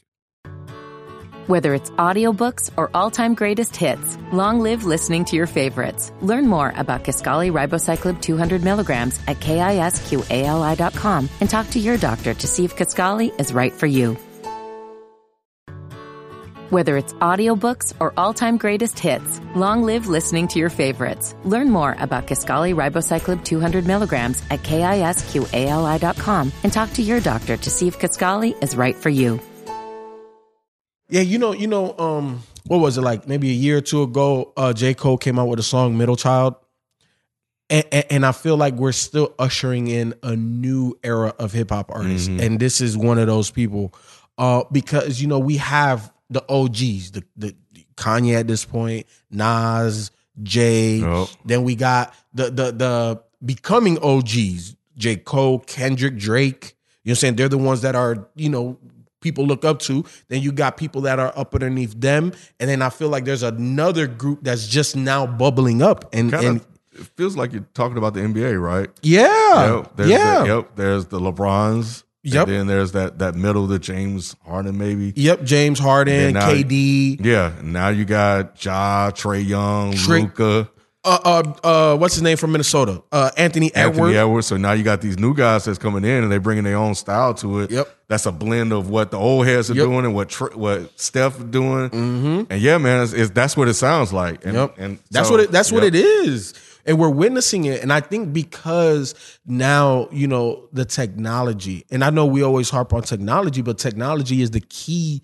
Whether 1.48 1.74
it's 1.74 1.90
audiobooks 1.92 2.72
or 2.78 2.90
all-time 2.94 3.34
greatest 3.34 3.76
hits, 3.76 4.18
long 4.32 4.62
live 4.62 4.86
listening 4.86 5.26
to 5.26 5.36
your 5.36 5.46
favorites. 5.48 6.12
Learn 6.22 6.48
more 6.48 6.72
about 6.78 7.04
Kisqali 7.04 7.52
Ribociclib 7.52 8.22
200 8.22 8.64
milligrams 8.64 9.20
at 9.28 9.42
kisqali.com 9.42 11.30
and 11.42 11.50
talk 11.50 11.70
to 11.72 11.80
your 11.80 11.98
doctor 11.98 12.34
to 12.34 12.48
see 12.48 12.64
if 12.64 12.78
Kisqali 12.78 13.38
is 13.42 13.52
right 13.54 13.74
for 13.74 13.88
you. 13.88 14.16
Whether 16.74 16.98
it's 16.98 17.14
audiobooks 17.14 17.94
or 18.00 18.16
all-time 18.18 18.58
greatest 18.58 18.98
hits, 18.98 19.40
long 19.54 19.84
live 19.84 20.08
listening 20.08 20.48
to 20.48 20.58
your 20.58 20.72
favorites. 20.72 21.36
Learn 21.44 21.70
more 21.70 21.96
about 22.00 22.26
Kisqali 22.26 22.74
Ribociclib 22.74 23.46
200 23.46 23.86
milligrams 23.86 24.42
at 24.50 24.64
kisqali.com 24.64 26.52
and 26.64 26.74
talk 26.74 26.92
to 26.94 27.04
your 27.04 27.20
doctor 27.20 27.58
to 27.58 27.70
see 27.70 27.88
if 27.88 28.00
Kisqali 28.00 28.56
is 28.64 28.76
right 28.76 28.96
for 28.96 29.10
you. 29.10 29.40
Yeah, 31.10 31.22
you 31.22 31.38
know, 31.38 31.54
you 31.54 31.68
know, 31.68 31.96
um, 32.00 32.42
what 32.66 32.80
was 32.80 32.98
it 32.98 33.02
like? 33.02 33.28
Maybe 33.28 33.52
a 33.52 33.54
year 33.54 33.78
or 33.78 33.82
two 33.82 34.02
ago, 34.02 34.52
uh, 34.58 34.74
J. 34.74 34.96
Cole 34.96 35.20
came 35.20 35.38
out 35.38 35.50
with 35.50 35.60
a 35.60 35.64
song 35.64 35.96
"Middle 35.96 36.16
Child," 36.16 36.56
and, 37.70 37.86
and, 37.92 38.06
and 38.10 38.26
I 38.26 38.32
feel 38.32 38.58
like 38.58 38.74
we're 38.74 38.94
still 38.94 39.36
ushering 39.38 39.90
in 39.90 40.16
a 40.24 40.36
new 40.36 40.98
era 41.04 41.36
of 41.38 41.52
hip 41.52 41.70
hop 41.70 41.92
artists, 41.94 42.30
and 42.30 42.60
this 42.60 42.82
is 42.82 42.98
one 42.98 43.20
of 43.20 43.28
those 43.28 43.52
people, 43.52 43.94
uh, 44.40 44.64
because 44.72 45.22
you 45.22 45.28
know 45.28 45.38
we 45.38 45.58
have 45.58 46.12
the 46.30 46.44
OGs, 46.50 47.12
the 47.12 47.24
the 47.36 47.56
Kanye 47.96 48.40
at 48.40 48.48
this 48.48 48.66
point, 48.66 49.06
Nas, 49.30 50.12
Jay, 50.42 51.00
then 51.46 51.64
we 51.64 51.76
got 51.76 52.14
the 52.34 52.46
the 52.46 52.72
the 52.72 53.24
becoming 53.46 54.00
OGs, 54.00 54.76
J. 54.98 55.18
Cole, 55.18 55.60
Kendrick, 55.60 56.18
Drake. 56.18 56.76
You 57.04 57.10
know 57.10 57.12
what 57.12 57.12
I'm 57.12 57.16
saying? 57.16 57.36
They're 57.36 57.50
the 57.50 57.58
ones 57.58 57.82
that 57.82 57.96
are, 57.96 58.28
you 58.36 58.50
know, 58.50 58.80
people 59.20 59.46
look 59.46 59.66
up 59.66 59.80
to. 59.80 60.06
Then 60.30 60.42
you 60.42 60.52
got 60.52 60.78
people 60.78 61.02
that 61.02 61.20
are 61.20 61.34
up 61.36 61.54
underneath 61.54 62.00
them. 62.00 62.32
And 62.60 62.70
then 62.70 62.82
I 62.82 62.90
feel 62.90 63.10
like 63.10 63.26
there's 63.26 63.44
another 63.44 64.08
group 64.08 64.40
that's 64.44 64.68
just 64.68 64.96
now 64.96 65.26
bubbling 65.26 65.82
up. 65.82 66.14
And, 66.14 66.32
Kind 66.32 66.46
and 66.46 66.66
it 66.94 67.08
feels 67.18 67.36
like 67.36 67.52
you're 67.52 67.68
talking 67.74 67.98
about 67.98 68.14
the 68.14 68.22
NBA, 68.22 68.62
right? 68.62 68.90
yeah. 69.02 69.76
Yep. 69.76 69.96
There's 69.98 70.10
yeah. 70.10 70.40
The, 70.40 70.48
yep. 70.48 70.76
There's 70.76 71.06
the 71.08 71.20
LeBrons. 71.20 72.04
Yep. 72.24 72.48
And 72.48 72.56
then 72.58 72.68
there's 72.68 72.94
that 72.94 73.20
that 73.20 73.36
middle, 73.36 73.68
the 73.68 73.80
James 73.80 74.36
Harden, 74.46 74.78
maybe. 74.78 75.12
Yep. 75.16 75.44
James 75.44 75.78
Harden, 75.80 76.34
now- 76.34 76.50
KD. 76.50 77.24
Yeah. 77.24 77.52
Now 77.62 77.90
you 77.90 78.06
got 78.06 78.64
Ja, 78.64 79.12
Trae 79.12 79.46
Young, 79.46 79.94
Trey- 79.94 80.22
Luka, 80.22 80.70
Uh, 81.06 81.20
uh, 81.26 81.68
uh, 81.68 81.98
what's 81.98 82.14
his 82.14 82.24
name 82.24 82.38
from 82.38 82.54
Minnesota? 82.54 83.04
Uh, 83.12 83.30
Anthony 83.36 83.76
Edwards. 83.76 84.00
Anthony 84.00 84.16
Edwards. 84.18 84.48
So 84.48 84.56
now 84.56 84.72
you 84.72 84.84
got 84.86 85.02
these 85.02 85.20
new 85.20 85.34
guys 85.36 85.66
that's 85.66 85.78
coming 85.78 86.06
in 86.06 86.24
and 86.24 86.32
they're 86.32 86.40
bringing 86.40 86.64
their 86.64 86.78
own 86.78 86.96
style 86.96 87.34
to 87.36 87.60
it. 87.60 87.72
Yep. 87.72 87.90
That's 88.08 88.26
a 88.26 88.32
blend 88.32 88.72
of 88.72 88.90
what 88.90 89.12
the 89.12 89.18
old 89.18 89.46
heads 89.46 89.70
are 89.70 89.74
Yep. 89.74 89.86
doing 89.86 90.06
and 90.06 90.16
what 90.16 90.32
what 90.56 90.98
Steph 90.98 91.38
doing. 91.52 91.90
Mm-hmm. 91.90 92.42
And 92.50 92.62
yeah, 92.62 92.78
man, 92.78 93.04
it's, 93.04 93.12
it's, 93.12 93.32
that's 93.32 93.58
what 93.58 93.68
it 93.68 93.74
sounds 93.74 94.14
like. 94.14 94.46
And, 94.46 94.54
Yep. 94.54 94.76
and 94.78 95.00
that's 95.12 95.30
what 95.30 95.42
it 95.42 95.52
that's 95.52 95.74
what 95.74 95.84
it 95.84 95.94
is. 95.96 96.54
And 96.86 97.00
we're 97.00 97.10
witnessing 97.10 97.66
it. 97.66 97.82
And 97.82 97.94
I 97.94 98.02
think 98.02 98.34
because 98.34 99.16
now, 99.46 100.10
you 100.12 100.28
know, 100.28 100.68
the 100.74 100.86
technology, 100.86 101.86
and 101.90 102.04
I 102.04 102.10
know 102.10 102.26
we 102.26 102.44
always 102.44 102.70
harp 102.70 102.94
on 102.94 103.04
technology, 103.04 103.62
but 103.62 103.78
technology 103.78 104.42
is 104.42 104.52
the 104.52 104.60
key 104.60 105.22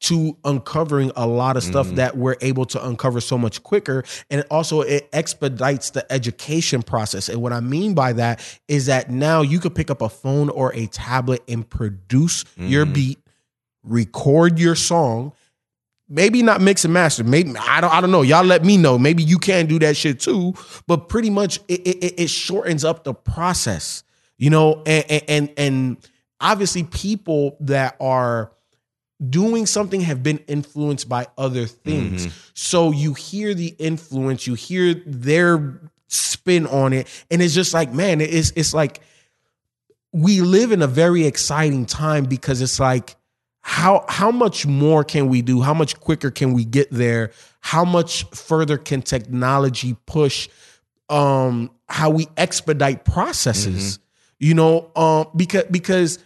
to 0.00 0.36
uncovering 0.44 1.12
a 1.14 1.26
lot 1.26 1.56
of 1.56 1.62
stuff 1.62 1.86
mm-hmm. 1.86 1.96
that 1.96 2.16
we're 2.16 2.36
able 2.40 2.64
to 2.64 2.84
uncover 2.86 3.20
so 3.20 3.36
much 3.36 3.62
quicker. 3.62 4.02
And 4.30 4.44
also 4.50 4.80
it 4.80 5.08
expedites 5.12 5.90
the 5.90 6.10
education 6.10 6.82
process. 6.82 7.28
And 7.28 7.42
what 7.42 7.52
I 7.52 7.60
mean 7.60 7.94
by 7.94 8.14
that 8.14 8.40
is 8.66 8.86
that 8.86 9.10
now 9.10 9.42
you 9.42 9.60
could 9.60 9.74
pick 9.74 9.90
up 9.90 10.00
a 10.00 10.08
phone 10.08 10.48
or 10.48 10.74
a 10.74 10.86
tablet 10.86 11.42
and 11.48 11.68
produce 11.68 12.44
your 12.56 12.84
mm-hmm. 12.84 12.94
beat, 12.94 13.18
record 13.82 14.58
your 14.58 14.74
song, 14.74 15.32
maybe 16.10 16.42
not 16.42 16.60
mix 16.60 16.84
and 16.84 16.92
master. 16.92 17.24
Maybe 17.24 17.54
I 17.56 17.80
don't. 17.80 17.94
I 17.94 18.00
don't 18.00 18.10
know. 18.10 18.22
Y'all 18.22 18.44
let 18.44 18.64
me 18.64 18.76
know. 18.76 18.98
Maybe 18.98 19.22
you 19.22 19.38
can 19.38 19.66
do 19.66 19.78
that 19.78 19.96
shit 19.96 20.20
too. 20.20 20.54
But 20.86 21.08
pretty 21.08 21.30
much, 21.30 21.60
it 21.68 21.80
it, 21.86 22.20
it 22.22 22.30
shortens 22.30 22.84
up 22.84 23.04
the 23.04 23.14
process. 23.14 24.02
You 24.36 24.50
know, 24.50 24.82
and 24.84 25.04
and 25.08 25.22
and, 25.28 25.52
and 25.56 25.96
obviously, 26.40 26.84
people 26.84 27.56
that 27.60 27.96
are 28.00 28.52
doing 29.28 29.66
something 29.66 30.00
have 30.00 30.22
been 30.22 30.38
influenced 30.48 31.08
by 31.08 31.26
other 31.38 31.66
things. 31.66 32.26
Mm-hmm. 32.26 32.38
So 32.54 32.90
you 32.90 33.14
hear 33.14 33.54
the 33.54 33.74
influence, 33.78 34.46
you 34.46 34.54
hear 34.54 34.94
their 34.94 35.80
spin 36.08 36.66
on 36.66 36.92
it, 36.92 37.06
and 37.30 37.40
it's 37.40 37.54
just 37.54 37.72
like, 37.72 37.92
man, 37.92 38.20
it's 38.20 38.52
it's 38.56 38.74
like 38.74 39.00
we 40.12 40.40
live 40.40 40.72
in 40.72 40.82
a 40.82 40.86
very 40.86 41.24
exciting 41.26 41.86
time 41.86 42.24
because 42.24 42.60
it's 42.60 42.80
like 42.80 43.16
how 43.62 44.04
how 44.08 44.30
much 44.30 44.66
more 44.66 45.04
can 45.04 45.28
we 45.28 45.42
do? 45.42 45.60
How 45.60 45.74
much 45.74 46.00
quicker 46.00 46.30
can 46.30 46.52
we 46.54 46.64
get 46.64 46.90
there? 46.90 47.32
How 47.60 47.84
much 47.84 48.24
further 48.30 48.78
can 48.78 49.02
technology 49.02 49.96
push 50.06 50.48
um 51.08 51.70
how 51.88 52.10
we 52.10 52.26
expedite 52.36 53.04
processes? 53.04 53.98
You 54.38 54.54
know 54.54 54.90
um 54.96 55.26
because 55.36 55.64
because 55.70 56.18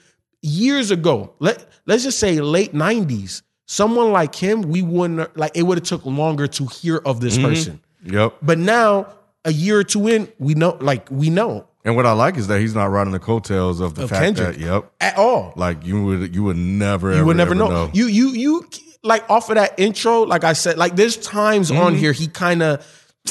years 0.43 0.91
ago 0.91 1.35
let 1.39 1.67
let's 1.87 2.05
just 2.05 2.19
say 2.19 2.39
late 2.41 2.75
90s 2.75 3.41
someone 3.67 4.13
like 4.13 4.35
him 4.35 4.61
we 4.61 4.83
wouldn't 4.83 5.35
like 5.37 5.53
it 5.55 5.63
would 5.63 5.79
have 5.79 5.87
took 5.87 6.05
longer 6.05 6.47
to 6.47 6.67
hear 6.67 6.99
of 6.99 7.21
this 7.21 7.39
person. 7.39 7.81
Yep. 8.05 8.37
but 8.43 8.59
now 8.59 9.15
a 9.47 9.53
year 9.53 9.79
or 9.79 9.85
two 9.85 10.07
in 10.07 10.31
we 10.39 10.55
know 10.55 10.77
like 10.81 11.11
we 11.11 11.31
know 11.31 11.67
And 11.85 11.97
what 11.97 12.07
I 12.07 12.13
like 12.13 12.37
is 12.37 12.47
that 12.47 12.61
he's 12.61 12.75
not 12.75 12.87
riding 12.87 13.13
the 13.13 13.19
coattails 13.19 13.81
of 13.81 13.95
the 13.95 14.05
Of 14.05 14.11
fact 14.11 14.23
Kendrick. 14.23 14.57
that, 14.57 14.65
yep, 14.65 14.91
at 15.01 15.19
all 15.19 15.53
like 15.57 15.85
you 15.85 16.03
would 16.03 16.35
you 16.35 16.43
would 16.45 16.57
never 16.57 17.11
you 17.11 17.17
ever, 17.17 17.27
would 17.27 17.37
never 17.37 17.51
ever 17.55 17.55
know. 17.69 17.91
You 17.93 18.07
you 18.07 18.29
you 18.31 18.67
like 19.03 19.29
off 19.29 19.51
of 19.51 19.57
that 19.57 19.79
intro, 19.79 20.23
like 20.23 20.45
I 20.45 20.55
said, 20.55 20.79
like 20.79 20.97
there's 20.97 21.17
times 21.19 21.71
Mm-hmm. 21.71 21.81
on 21.83 21.95
here 21.95 22.13
he 22.13 22.27
kind 22.29 22.63
of 22.63 22.87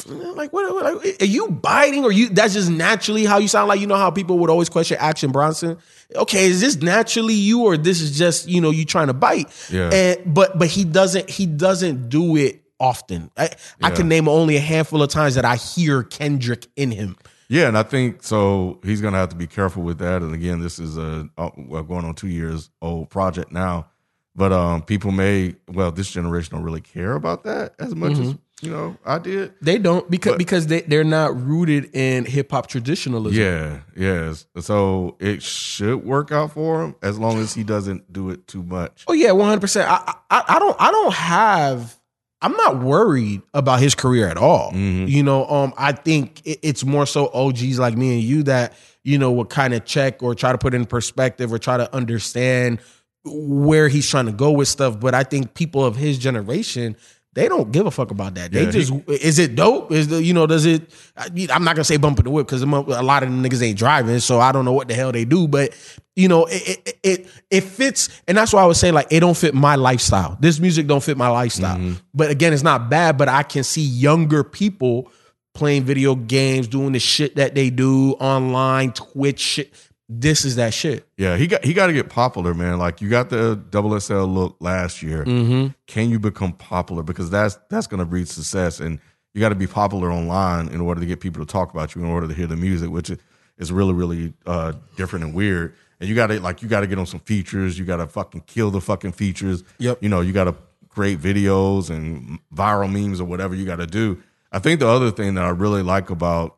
like 0.07 0.51
what, 0.51 0.73
what 0.73 1.03
like, 1.03 1.21
are 1.21 1.25
you 1.25 1.49
biting 1.49 2.03
or 2.03 2.11
you 2.11 2.29
that's 2.29 2.53
just 2.53 2.69
naturally 2.69 3.25
how 3.25 3.37
you 3.37 3.47
sound 3.47 3.67
like 3.67 3.79
you 3.79 3.85
know 3.87 3.95
how 3.95 4.09
people 4.11 4.39
would 4.39 4.49
always 4.49 4.69
question 4.69 4.97
Action 4.99 5.31
Bronson. 5.31 5.77
Okay, 6.15 6.45
is 6.45 6.61
this 6.61 6.75
naturally 6.81 7.33
you 7.33 7.63
or 7.63 7.75
this 7.77 8.01
is 8.01 8.15
just, 8.17 8.47
you 8.47 8.61
know, 8.61 8.69
you 8.69 8.85
trying 8.85 9.07
to 9.07 9.13
bite? 9.13 9.49
Yeah. 9.71 9.89
And 9.91 10.33
but 10.33 10.57
but 10.59 10.67
he 10.67 10.83
doesn't 10.83 11.29
he 11.29 11.45
doesn't 11.47 12.09
do 12.09 12.35
it 12.35 12.61
often. 12.79 13.31
I, 13.37 13.49
I 13.81 13.91
can 13.91 14.07
name 14.07 14.27
only 14.27 14.57
a 14.57 14.59
handful 14.59 15.01
of 15.01 15.09
times 15.09 15.35
that 15.35 15.45
I 15.45 15.55
hear 15.55 16.03
Kendrick 16.03 16.67
in 16.75 16.91
him. 16.91 17.15
Yeah, 17.53 17.67
and 17.67 17.77
I 17.77 17.83
think 17.83 18.23
so. 18.23 18.79
He's 18.83 18.99
gonna 19.01 19.17
have 19.17 19.29
to 19.29 19.35
be 19.35 19.45
careful 19.47 19.83
with 19.83 19.99
that. 19.99 20.21
And 20.23 20.33
again, 20.33 20.59
this 20.59 20.79
is 20.79 20.97
a 20.97 21.29
well, 21.37 21.83
going 21.83 22.03
on 22.05 22.15
two 22.15 22.27
years 22.29 22.69
old 22.81 23.09
project 23.11 23.51
now, 23.51 23.87
but 24.35 24.51
um, 24.51 24.81
people 24.81 25.11
may 25.11 25.55
well 25.71 25.91
this 25.91 26.09
generation 26.11 26.55
don't 26.55 26.63
really 26.63 26.81
care 26.81 27.13
about 27.13 27.43
that 27.43 27.75
as 27.79 27.93
much 27.95 28.13
Mm-hmm. 28.13 28.29
as 28.31 28.35
you 28.61 28.71
know 28.71 28.95
I 29.05 29.19
did. 29.19 29.53
They 29.61 29.77
don't 29.77 30.09
because 30.09 30.31
But- 30.33 30.37
because 30.39 30.67
they 30.67 30.81
they're 30.81 31.03
not 31.03 31.39
rooted 31.39 31.89
in 31.93 32.23
hip 32.25 32.49
hop 32.51 32.67
traditionalism. 32.67 33.37
Yeah, 33.39 33.81
yes. 33.95 34.45
So 34.61 35.17
it 35.19 35.43
should 35.43 36.03
work 36.05 36.31
out 36.31 36.53
for 36.53 36.81
him 36.83 36.95
as 37.03 37.19
long 37.19 37.39
as 37.39 37.53
he 37.53 37.63
doesn't 37.63 38.11
do 38.11 38.29
it 38.29 38.47
too 38.47 38.63
much. 38.63 39.03
Oh 39.07 39.13
yeah, 39.13 39.31
one 39.31 39.47
hundred 39.49 39.61
percent. 39.61 39.89
I 39.91 40.15
I 40.31 40.57
don't 40.59 40.75
I 40.79 40.91
don't 40.91 41.13
have. 41.13 41.99
I'm 42.43 42.51
not 42.57 42.83
worried 42.83 43.41
about 43.53 43.79
his 43.79 43.95
career 43.95 44.27
at 44.27 44.37
all. 44.37 44.71
You 44.75 45.23
know, 45.23 45.47
um, 45.47 45.73
I 45.77 45.93
think 45.93 46.41
it- 46.45 46.59
it's 46.61 46.83
more 46.85 47.05
so 47.07 47.29
OGs 47.33 47.79
like 47.79 47.97
me 47.97 48.13
and 48.15 48.21
you 48.23 48.43
that 48.43 48.73
you 49.03 49.17
know 49.17 49.31
would 49.31 49.49
kind 49.49 49.73
of 49.73 49.85
check 49.85 50.21
or 50.21 50.35
try 50.35 50.51
to 50.51 50.57
put 50.57 50.73
in 50.73 50.85
perspective 50.85 51.51
or 51.51 51.57
try 51.57 51.77
to 51.77 51.93
understand 51.95 52.79
where 53.25 53.87
he's 53.87 54.07
trying 54.09 54.25
to 54.25 54.31
go 54.33 54.51
with 54.51 54.67
stuff. 54.67 54.99
But 54.99 55.13
I 55.15 55.23
think 55.23 55.53
people 55.53 55.83
of 55.85 55.95
his 55.95 56.17
generation. 56.17 56.95
They 57.35 57.47
don't 57.47 57.71
give 57.71 57.87
a 57.87 57.91
fuck 57.91 58.11
about 58.11 58.35
that. 58.35 58.51
They 58.51 58.65
Yeah, 58.65 58.71
just 58.71 58.93
is 59.07 59.39
it 59.39 59.55
dope? 59.55 59.91
Is 59.91 60.07
the 60.07 60.23
you 60.23 60.33
know 60.33 60.45
does 60.45 60.65
it? 60.65 60.83
I, 61.17 61.25
I'm 61.51 61.63
not 61.63 61.75
gonna 61.75 61.83
say 61.83 61.97
bumping 61.97 62.25
the 62.25 62.31
whip 62.31 62.45
because 62.45 62.61
a 62.61 62.65
lot 62.67 63.23
of 63.23 63.29
them 63.29 63.43
niggas 63.43 63.61
ain't 63.63 63.77
driving, 63.77 64.19
so 64.19 64.39
I 64.39 64.51
don't 64.51 64.65
know 64.65 64.73
what 64.73 64.87
the 64.87 64.93
hell 64.93 65.11
they 65.11 65.25
do. 65.25 65.47
But 65.47 65.73
you 66.15 66.27
know, 66.27 66.45
it 66.45 66.81
it 66.85 66.99
it, 67.03 67.27
it 67.49 67.61
fits, 67.61 68.21
and 68.27 68.37
that's 68.37 68.53
why 68.53 68.61
I 68.61 68.65
would 68.67 68.77
say 68.77 68.91
like 68.91 69.07
it 69.09 69.21
don't 69.21 69.35
fit 69.35 69.55
my 69.55 69.75
lifestyle. 69.75 70.37
This 70.39 70.59
music 70.59 70.85
don't 70.85 71.03
fit 71.03 71.17
my 71.17 71.29
lifestyle. 71.29 71.77
Mm-hmm. 71.77 71.93
But 72.13 72.29
again, 72.29 72.53
it's 72.53 72.63
not 72.63 72.89
bad. 72.89 73.17
But 73.17 73.29
I 73.29 73.41
can 73.43 73.63
see 73.63 73.81
younger 73.81 74.43
people 74.43 75.11
playing 75.55 75.83
video 75.83 76.15
games, 76.15 76.67
doing 76.67 76.93
the 76.93 76.99
shit 76.99 77.35
that 77.37 77.55
they 77.55 77.69
do 77.71 78.11
online, 78.13 78.91
Twitch 78.93 79.39
shit. 79.39 79.73
This 80.09 80.43
is 80.45 80.57
that 80.57 80.73
shit. 80.73 81.07
Yeah, 81.17 81.37
he 81.37 81.47
got 81.47 81.63
he 81.63 81.73
got 81.73 81.87
to 81.87 81.93
get 81.93 82.09
popular, 82.09 82.53
man. 82.53 82.77
Like 82.77 83.01
you 83.01 83.09
got 83.09 83.29
the 83.29 83.55
double 83.69 83.97
SL 83.99 84.23
look 84.25 84.57
last 84.59 85.01
year. 85.01 85.23
Mm-hmm. 85.23 85.67
Can 85.87 86.09
you 86.09 86.19
become 86.19 86.53
popular? 86.53 87.03
Because 87.03 87.29
that's 87.29 87.57
that's 87.69 87.87
going 87.87 87.99
to 87.99 88.05
breed 88.05 88.27
success, 88.27 88.79
and 88.79 88.99
you 89.33 89.39
got 89.39 89.49
to 89.49 89.55
be 89.55 89.65
popular 89.67 90.11
online 90.11 90.67
in 90.67 90.81
order 90.81 90.99
to 90.99 91.07
get 91.07 91.19
people 91.21 91.43
to 91.43 91.49
talk 91.51 91.73
about 91.73 91.95
you, 91.95 92.03
in 92.03 92.07
order 92.09 92.27
to 92.27 92.33
hear 92.33 92.47
the 92.47 92.55
music, 92.57 92.89
which 92.89 93.09
is- 93.09 93.17
is 93.57 93.71
really 93.71 93.93
really 93.93 94.33
uh, 94.45 94.73
different 94.97 95.23
and 95.25 95.33
weird. 95.33 95.73
And 95.99 96.09
you 96.09 96.15
got 96.15 96.27
to 96.27 96.39
like 96.41 96.61
you 96.61 96.67
got 96.67 96.81
to 96.81 96.87
get 96.87 96.97
on 96.99 97.05
some 97.05 97.21
features. 97.21 97.79
You 97.79 97.85
got 97.85 97.97
to 97.97 98.07
fucking 98.07 98.41
kill 98.47 98.71
the 98.71 98.81
fucking 98.81 99.13
features. 99.13 99.63
Yep. 99.77 99.99
You 100.01 100.09
know 100.09 100.21
you 100.21 100.33
got 100.33 100.45
to 100.45 100.55
create 100.89 101.19
videos 101.19 101.89
and 101.89 102.39
viral 102.53 102.91
memes 102.91 103.21
or 103.21 103.25
whatever 103.25 103.55
you 103.55 103.65
got 103.65 103.77
to 103.77 103.87
do. 103.87 104.21
I 104.51 104.59
think 104.59 104.79
the 104.79 104.87
other 104.87 105.11
thing 105.11 105.35
that 105.35 105.43
I 105.45 105.49
really 105.49 105.81
like 105.81 106.09
about 106.09 106.57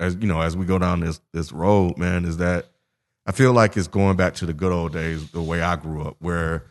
as 0.00 0.14
you 0.16 0.26
know 0.26 0.40
as 0.40 0.56
we 0.56 0.64
go 0.64 0.78
down 0.78 1.00
this 1.00 1.20
this 1.32 1.52
road, 1.52 1.98
man, 1.98 2.24
is 2.24 2.38
that 2.38 2.66
I 3.26 3.32
feel 3.32 3.52
like 3.52 3.76
it's 3.76 3.88
going 3.88 4.16
back 4.16 4.34
to 4.36 4.46
the 4.46 4.52
good 4.52 4.72
old 4.72 4.92
days, 4.92 5.30
the 5.30 5.42
way 5.42 5.60
I 5.62 5.76
grew 5.76 6.02
up, 6.02 6.16
where 6.20 6.64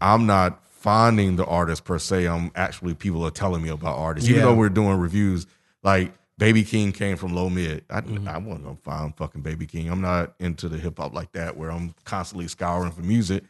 I'm 0.00 0.26
not 0.26 0.60
finding 0.70 1.36
the 1.36 1.44
artist 1.44 1.84
per 1.84 1.98
se. 1.98 2.26
I'm 2.26 2.50
actually 2.54 2.94
people 2.94 3.24
are 3.26 3.30
telling 3.30 3.62
me 3.62 3.68
about 3.68 3.96
artists, 3.98 4.28
even 4.28 4.40
Yeah. 4.40 4.46
though 4.46 4.54
we're 4.54 4.68
doing 4.70 4.98
reviews. 4.98 5.46
Like 5.82 6.12
Baby 6.38 6.62
Keem 6.64 6.94
came 6.94 7.16
from 7.16 7.34
Low 7.34 7.50
Mid. 7.50 7.84
I, 7.90 7.98
I 7.98 8.38
wasn't 8.38 8.64
gonna 8.64 8.76
find 8.82 9.14
fucking 9.16 9.42
Baby 9.42 9.66
Keem. 9.66 9.90
I'm 9.90 10.00
not 10.00 10.34
into 10.38 10.68
the 10.68 10.78
hip 10.78 10.98
hop 10.98 11.12
like 11.14 11.32
that, 11.32 11.56
where 11.56 11.70
I'm 11.70 11.94
constantly 12.04 12.48
scouring 12.48 12.92
for 12.92 13.02
music. 13.02 13.42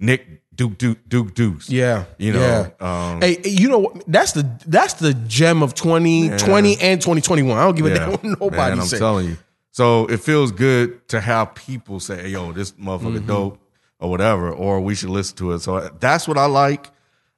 Nick 0.00 0.42
Duke 0.54 0.76
Duke 0.76 0.98
Duke 1.08 1.34
Deuce. 1.34 1.70
Yeah, 1.70 2.04
you 2.18 2.32
know. 2.32 2.70
Um, 2.80 3.20
Hey, 3.22 3.38
you 3.44 3.68
know? 3.68 3.92
That's 4.06 4.32
the 4.32 4.46
that's 4.66 4.94
the 4.94 5.14
gem 5.14 5.62
of 5.62 5.72
2020 5.74 6.80
and 6.80 7.00
2021. 7.00 7.56
I 7.56 7.62
don't 7.64 7.76
give 7.76 7.86
a 7.86 7.94
damn 7.94 8.10
what 8.10 8.24
nobody 8.24 8.76
man, 8.76 8.80
I'm 8.80 8.88
telling 8.88 9.26
you. 9.28 9.36
So 9.74 10.06
it 10.06 10.18
feels 10.20 10.52
good 10.52 11.08
to 11.08 11.20
have 11.20 11.56
people 11.56 11.98
say, 11.98 12.22
hey, 12.22 12.28
yo, 12.28 12.52
this 12.52 12.70
motherfucker 12.72 13.16
Mm-hmm. 13.16 13.26
dope 13.26 13.58
or 13.98 14.08
whatever, 14.08 14.52
or 14.52 14.80
we 14.80 14.94
should 14.94 15.10
listen 15.10 15.36
to 15.38 15.50
it. 15.50 15.58
So 15.62 15.88
that's 15.98 16.28
what 16.28 16.38
I 16.38 16.46
like. 16.46 16.92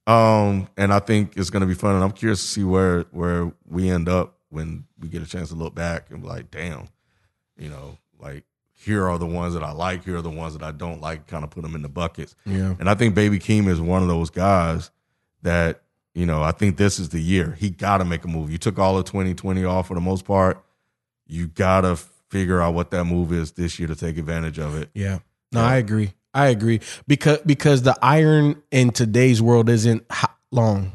Um, 0.07 0.69
and 0.77 0.93
I 0.93 0.99
think 0.99 1.33
it's 1.39 1.49
gonna 1.49 1.65
be 1.65 1.73
fun. 1.73 1.95
And 1.95 2.05
I'm 2.05 2.13
curious 2.13 2.43
to 2.43 2.47
see 2.47 2.63
where 2.63 3.07
where 3.11 3.51
we 3.67 3.89
end 3.89 4.11
up 4.11 4.37
when 4.51 4.85
we 5.01 5.09
get 5.09 5.23
a 5.23 5.27
chance 5.27 5.49
to 5.49 5.55
look 5.55 5.75
back 5.75 6.11
and 6.11 6.21
be 6.21 6.29
like, 6.29 6.51
damn, 6.51 6.89
you 7.57 7.71
know, 7.71 7.97
like 8.19 8.45
here 8.75 9.09
are 9.09 9.17
the 9.19 9.25
ones 9.27 9.55
that 9.55 9.63
I 9.65 9.73
like, 9.73 10.05
here 10.05 10.19
are 10.19 10.23
the 10.23 10.29
ones 10.29 10.53
that 10.53 10.63
I 10.63 10.73
don't 10.73 11.01
like, 11.01 11.27
kind 11.29 11.43
of 11.43 11.49
put 11.49 11.63
them 11.63 11.75
in 11.75 11.81
the 11.81 11.89
buckets. 11.89 12.37
Yeah. 12.45 12.75
And 12.79 12.91
I 12.91 12.95
think 12.95 13.15
Baby 13.15 13.39
Keem 13.39 13.67
is 13.67 13.81
one 13.81 14.03
of 14.03 14.09
those 14.09 14.29
guys 14.29 14.91
that, 15.41 15.81
you 16.15 16.27
know, 16.27 16.43
I 16.43 16.53
think 16.53 16.77
this 16.77 16.99
is 16.99 17.09
the 17.09 17.21
year. 17.21 17.57
He 17.59 17.71
got 17.71 17.99
to 17.99 18.05
make 18.05 18.25
a 18.25 18.29
move. 18.29 18.51
You 18.51 18.59
took 18.59 18.79
all 18.79 18.99
of 18.99 19.07
2020 19.07 19.65
off 19.65 19.89
for 19.89 19.95
the 19.95 20.01
most 20.03 20.27
part. 20.27 20.63
You 21.27 21.47
got 21.49 21.81
to 21.81 21.99
figure 22.31 22.61
out 22.61 22.75
what 22.75 22.91
that 22.91 23.05
move 23.05 23.33
is 23.33 23.53
this 23.53 23.79
year 23.79 23.89
to 23.89 23.97
take 23.97 24.19
advantage 24.19 24.59
of 24.59 24.77
it. 24.77 24.91
Yeah. 24.95 25.19
No, 25.53 25.63
I 25.63 25.77
agree. 25.77 26.13
I 26.35 26.49
agree 26.49 26.81
because 27.07 27.39
because 27.47 27.83
the 27.83 27.97
iron 28.03 28.63
in 28.71 28.91
today's 28.91 29.41
world 29.41 29.71
isn't 29.71 30.05
hot 30.11 30.37
long. 30.53 30.93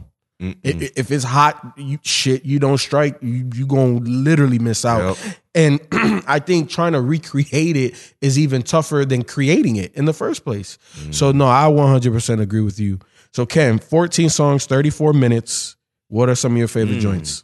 If 0.63 1.11
it's 1.11 1.23
hot, 1.23 1.73
you 1.77 1.99
shit, 2.01 2.45
you 2.45 2.57
don't 2.57 2.79
strike, 2.79 3.17
you 3.21 3.47
you 3.53 3.67
gonna 3.67 3.99
literally 3.99 4.57
miss 4.57 4.85
out. 4.85 5.17
Yep. 5.17 5.35
And 5.53 5.79
I 6.27 6.39
think 6.39 6.69
trying 6.69 6.93
to 6.93 7.01
recreate 7.01 7.77
it 7.77 8.13
is 8.21 8.39
even 8.39 8.63
tougher 8.63 9.05
than 9.05 9.23
creating 9.23 9.75
it 9.75 9.93
in 9.93 10.05
the 10.05 10.13
first 10.13 10.43
place. 10.43 10.79
Mm. 10.95 11.13
So 11.13 11.31
no, 11.31 11.45
I 11.45 11.65
100% 11.65 12.41
agree 12.41 12.61
with 12.61 12.79
you. 12.79 12.99
So 13.33 13.45
Ken, 13.45 13.77
14 13.77 14.29
songs, 14.29 14.65
34 14.65 15.13
minutes. 15.13 15.75
What 16.07 16.27
are 16.27 16.35
some 16.35 16.53
of 16.53 16.57
your 16.57 16.67
favorite 16.67 16.97
mm. 16.97 17.01
joints? 17.01 17.43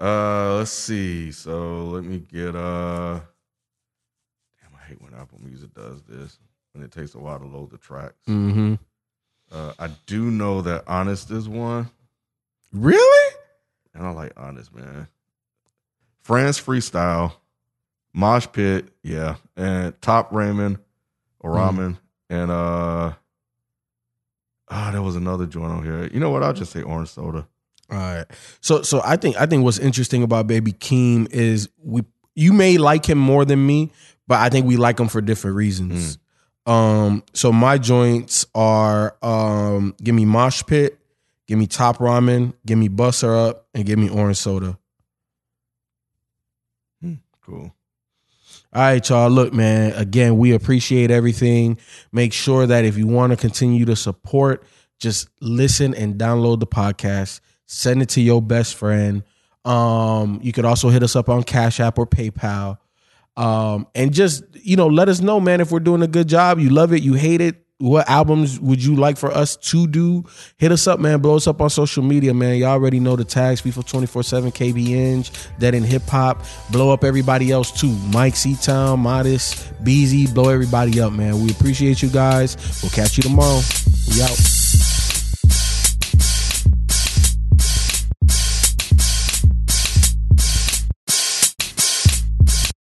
Uh, 0.00 0.56
let's 0.56 0.70
see. 0.70 1.30
So 1.32 1.84
let 1.84 2.04
me 2.04 2.18
get 2.32 2.54
uh. 2.56 3.20
Damn, 4.60 4.74
I 4.74 4.86
hate 4.88 5.00
when 5.02 5.14
Apple 5.14 5.38
Music 5.44 5.74
does 5.74 6.02
this. 6.02 6.38
When 6.72 6.84
it 6.84 6.92
takes 6.92 7.14
a 7.14 7.18
while 7.18 7.38
to 7.38 7.46
load 7.46 7.70
the 7.70 7.78
tracks. 7.78 8.14
Mm-hmm. 8.28 8.74
Uh, 9.52 9.72
I 9.78 9.88
do 10.06 10.30
know 10.30 10.62
that 10.62 10.84
Honest 10.86 11.30
is 11.32 11.48
one, 11.48 11.90
Really? 12.72 13.34
and 13.92 14.06
I 14.06 14.10
like 14.10 14.32
Honest, 14.36 14.72
man. 14.72 15.08
France 16.22 16.60
Freestyle, 16.60 17.32
Mosh 18.12 18.46
Pit, 18.52 18.88
yeah, 19.02 19.34
and 19.56 20.00
Top 20.00 20.32
Raymond, 20.32 20.78
or 21.40 21.50
Ramen, 21.50 21.98
and 22.28 22.52
uh, 22.52 23.12
ah, 24.68 24.90
there 24.92 25.02
was 25.02 25.16
another 25.16 25.46
joint 25.46 25.72
on 25.72 25.82
here. 25.82 26.08
You 26.12 26.20
know 26.20 26.30
what? 26.30 26.44
I'll 26.44 26.52
just 26.52 26.70
say 26.70 26.82
Orange 26.82 27.08
Soda. 27.08 27.48
All 27.90 27.96
right. 27.98 28.26
So 28.60 28.82
so 28.82 29.00
I 29.04 29.16
think 29.16 29.36
I 29.40 29.46
think 29.46 29.64
what's 29.64 29.78
interesting 29.78 30.22
about 30.22 30.46
Baby 30.46 30.72
Keem 30.72 31.30
is 31.32 31.68
we 31.82 32.02
you 32.34 32.52
may 32.52 32.78
like 32.78 33.06
him 33.06 33.18
more 33.18 33.44
than 33.44 33.64
me, 33.66 33.90
but 34.28 34.38
I 34.38 34.48
think 34.48 34.66
we 34.66 34.76
like 34.76 34.98
him 35.00 35.08
for 35.08 35.20
different 35.20 35.56
reasons. 35.56 36.18
Um 36.66 37.24
so 37.34 37.52
my 37.52 37.78
joints 37.78 38.46
are 38.54 39.16
um 39.22 39.94
give 40.02 40.14
me 40.14 40.24
Mosh 40.24 40.62
Pit, 40.66 40.98
give 41.48 41.58
me 41.58 41.66
Top 41.66 41.98
Ramen, 41.98 42.54
give 42.64 42.78
me 42.78 42.88
Busser 42.88 43.48
Up, 43.48 43.66
and 43.74 43.84
give 43.84 43.98
me 43.98 44.08
Orange 44.08 44.36
Soda. 44.36 44.78
Cool. 47.42 47.74
All 48.72 48.82
right, 48.82 49.08
y'all. 49.08 49.28
Look, 49.28 49.52
man, 49.52 49.92
again, 49.94 50.38
we 50.38 50.52
appreciate 50.52 51.10
everything. 51.10 51.78
Make 52.12 52.32
sure 52.32 52.66
that 52.66 52.84
if 52.84 52.96
you 52.96 53.08
want 53.08 53.32
to 53.32 53.36
continue 53.36 53.84
to 53.86 53.96
support, 53.96 54.62
just 55.00 55.28
listen 55.40 55.92
and 55.94 56.14
download 56.14 56.60
the 56.60 56.68
podcast. 56.68 57.40
Send 57.72 58.02
it 58.02 58.08
to 58.10 58.20
your 58.20 58.42
best 58.42 58.74
friend. 58.74 59.22
Um, 59.64 60.40
you 60.42 60.52
could 60.52 60.64
also 60.64 60.88
hit 60.88 61.04
us 61.04 61.14
up 61.14 61.28
on 61.28 61.44
Cash 61.44 61.78
App 61.78 62.00
or 62.00 62.06
PayPal. 62.06 62.78
Um, 63.36 63.86
and 63.94 64.12
just, 64.12 64.42
you 64.54 64.74
know, 64.74 64.88
let 64.88 65.08
us 65.08 65.20
know, 65.20 65.38
man, 65.38 65.60
if 65.60 65.70
we're 65.70 65.78
doing 65.78 66.02
a 66.02 66.08
good 66.08 66.26
job. 66.26 66.58
You 66.58 66.70
love 66.70 66.92
it, 66.92 67.04
you 67.04 67.14
hate 67.14 67.40
it. 67.40 67.64
What 67.78 68.08
albums 68.08 68.58
would 68.58 68.82
you 68.82 68.96
like 68.96 69.16
for 69.16 69.30
us 69.30 69.56
to 69.56 69.86
do? 69.86 70.24
Hit 70.56 70.72
us 70.72 70.88
up, 70.88 70.98
man. 70.98 71.20
Blow 71.20 71.36
us 71.36 71.46
up 71.46 71.60
on 71.60 71.70
social 71.70 72.02
media, 72.02 72.34
man. 72.34 72.56
Y'all 72.56 72.70
already 72.70 72.98
know 72.98 73.14
the 73.14 73.24
tags. 73.24 73.62
FIFA 73.62 73.86
24 73.86 74.24
7, 74.24 74.50
KBNG, 74.50 75.58
Dead 75.60 75.76
End 75.76 75.86
Hip 75.86 76.02
Hop. 76.08 76.42
Blow 76.72 76.92
up 76.92 77.04
everybody 77.04 77.52
else 77.52 77.70
too. 77.70 77.96
Mike 78.12 78.34
C 78.34 78.56
Town, 78.56 78.98
Modest, 78.98 79.72
Beezy. 79.84 80.26
Blow 80.26 80.48
everybody 80.48 81.00
up, 81.00 81.12
man. 81.12 81.40
We 81.40 81.52
appreciate 81.52 82.02
you 82.02 82.08
guys. 82.08 82.56
We'll 82.82 82.90
catch 82.90 83.16
you 83.16 83.22
tomorrow. 83.22 83.60
We 84.10 84.22
out. 84.22 84.59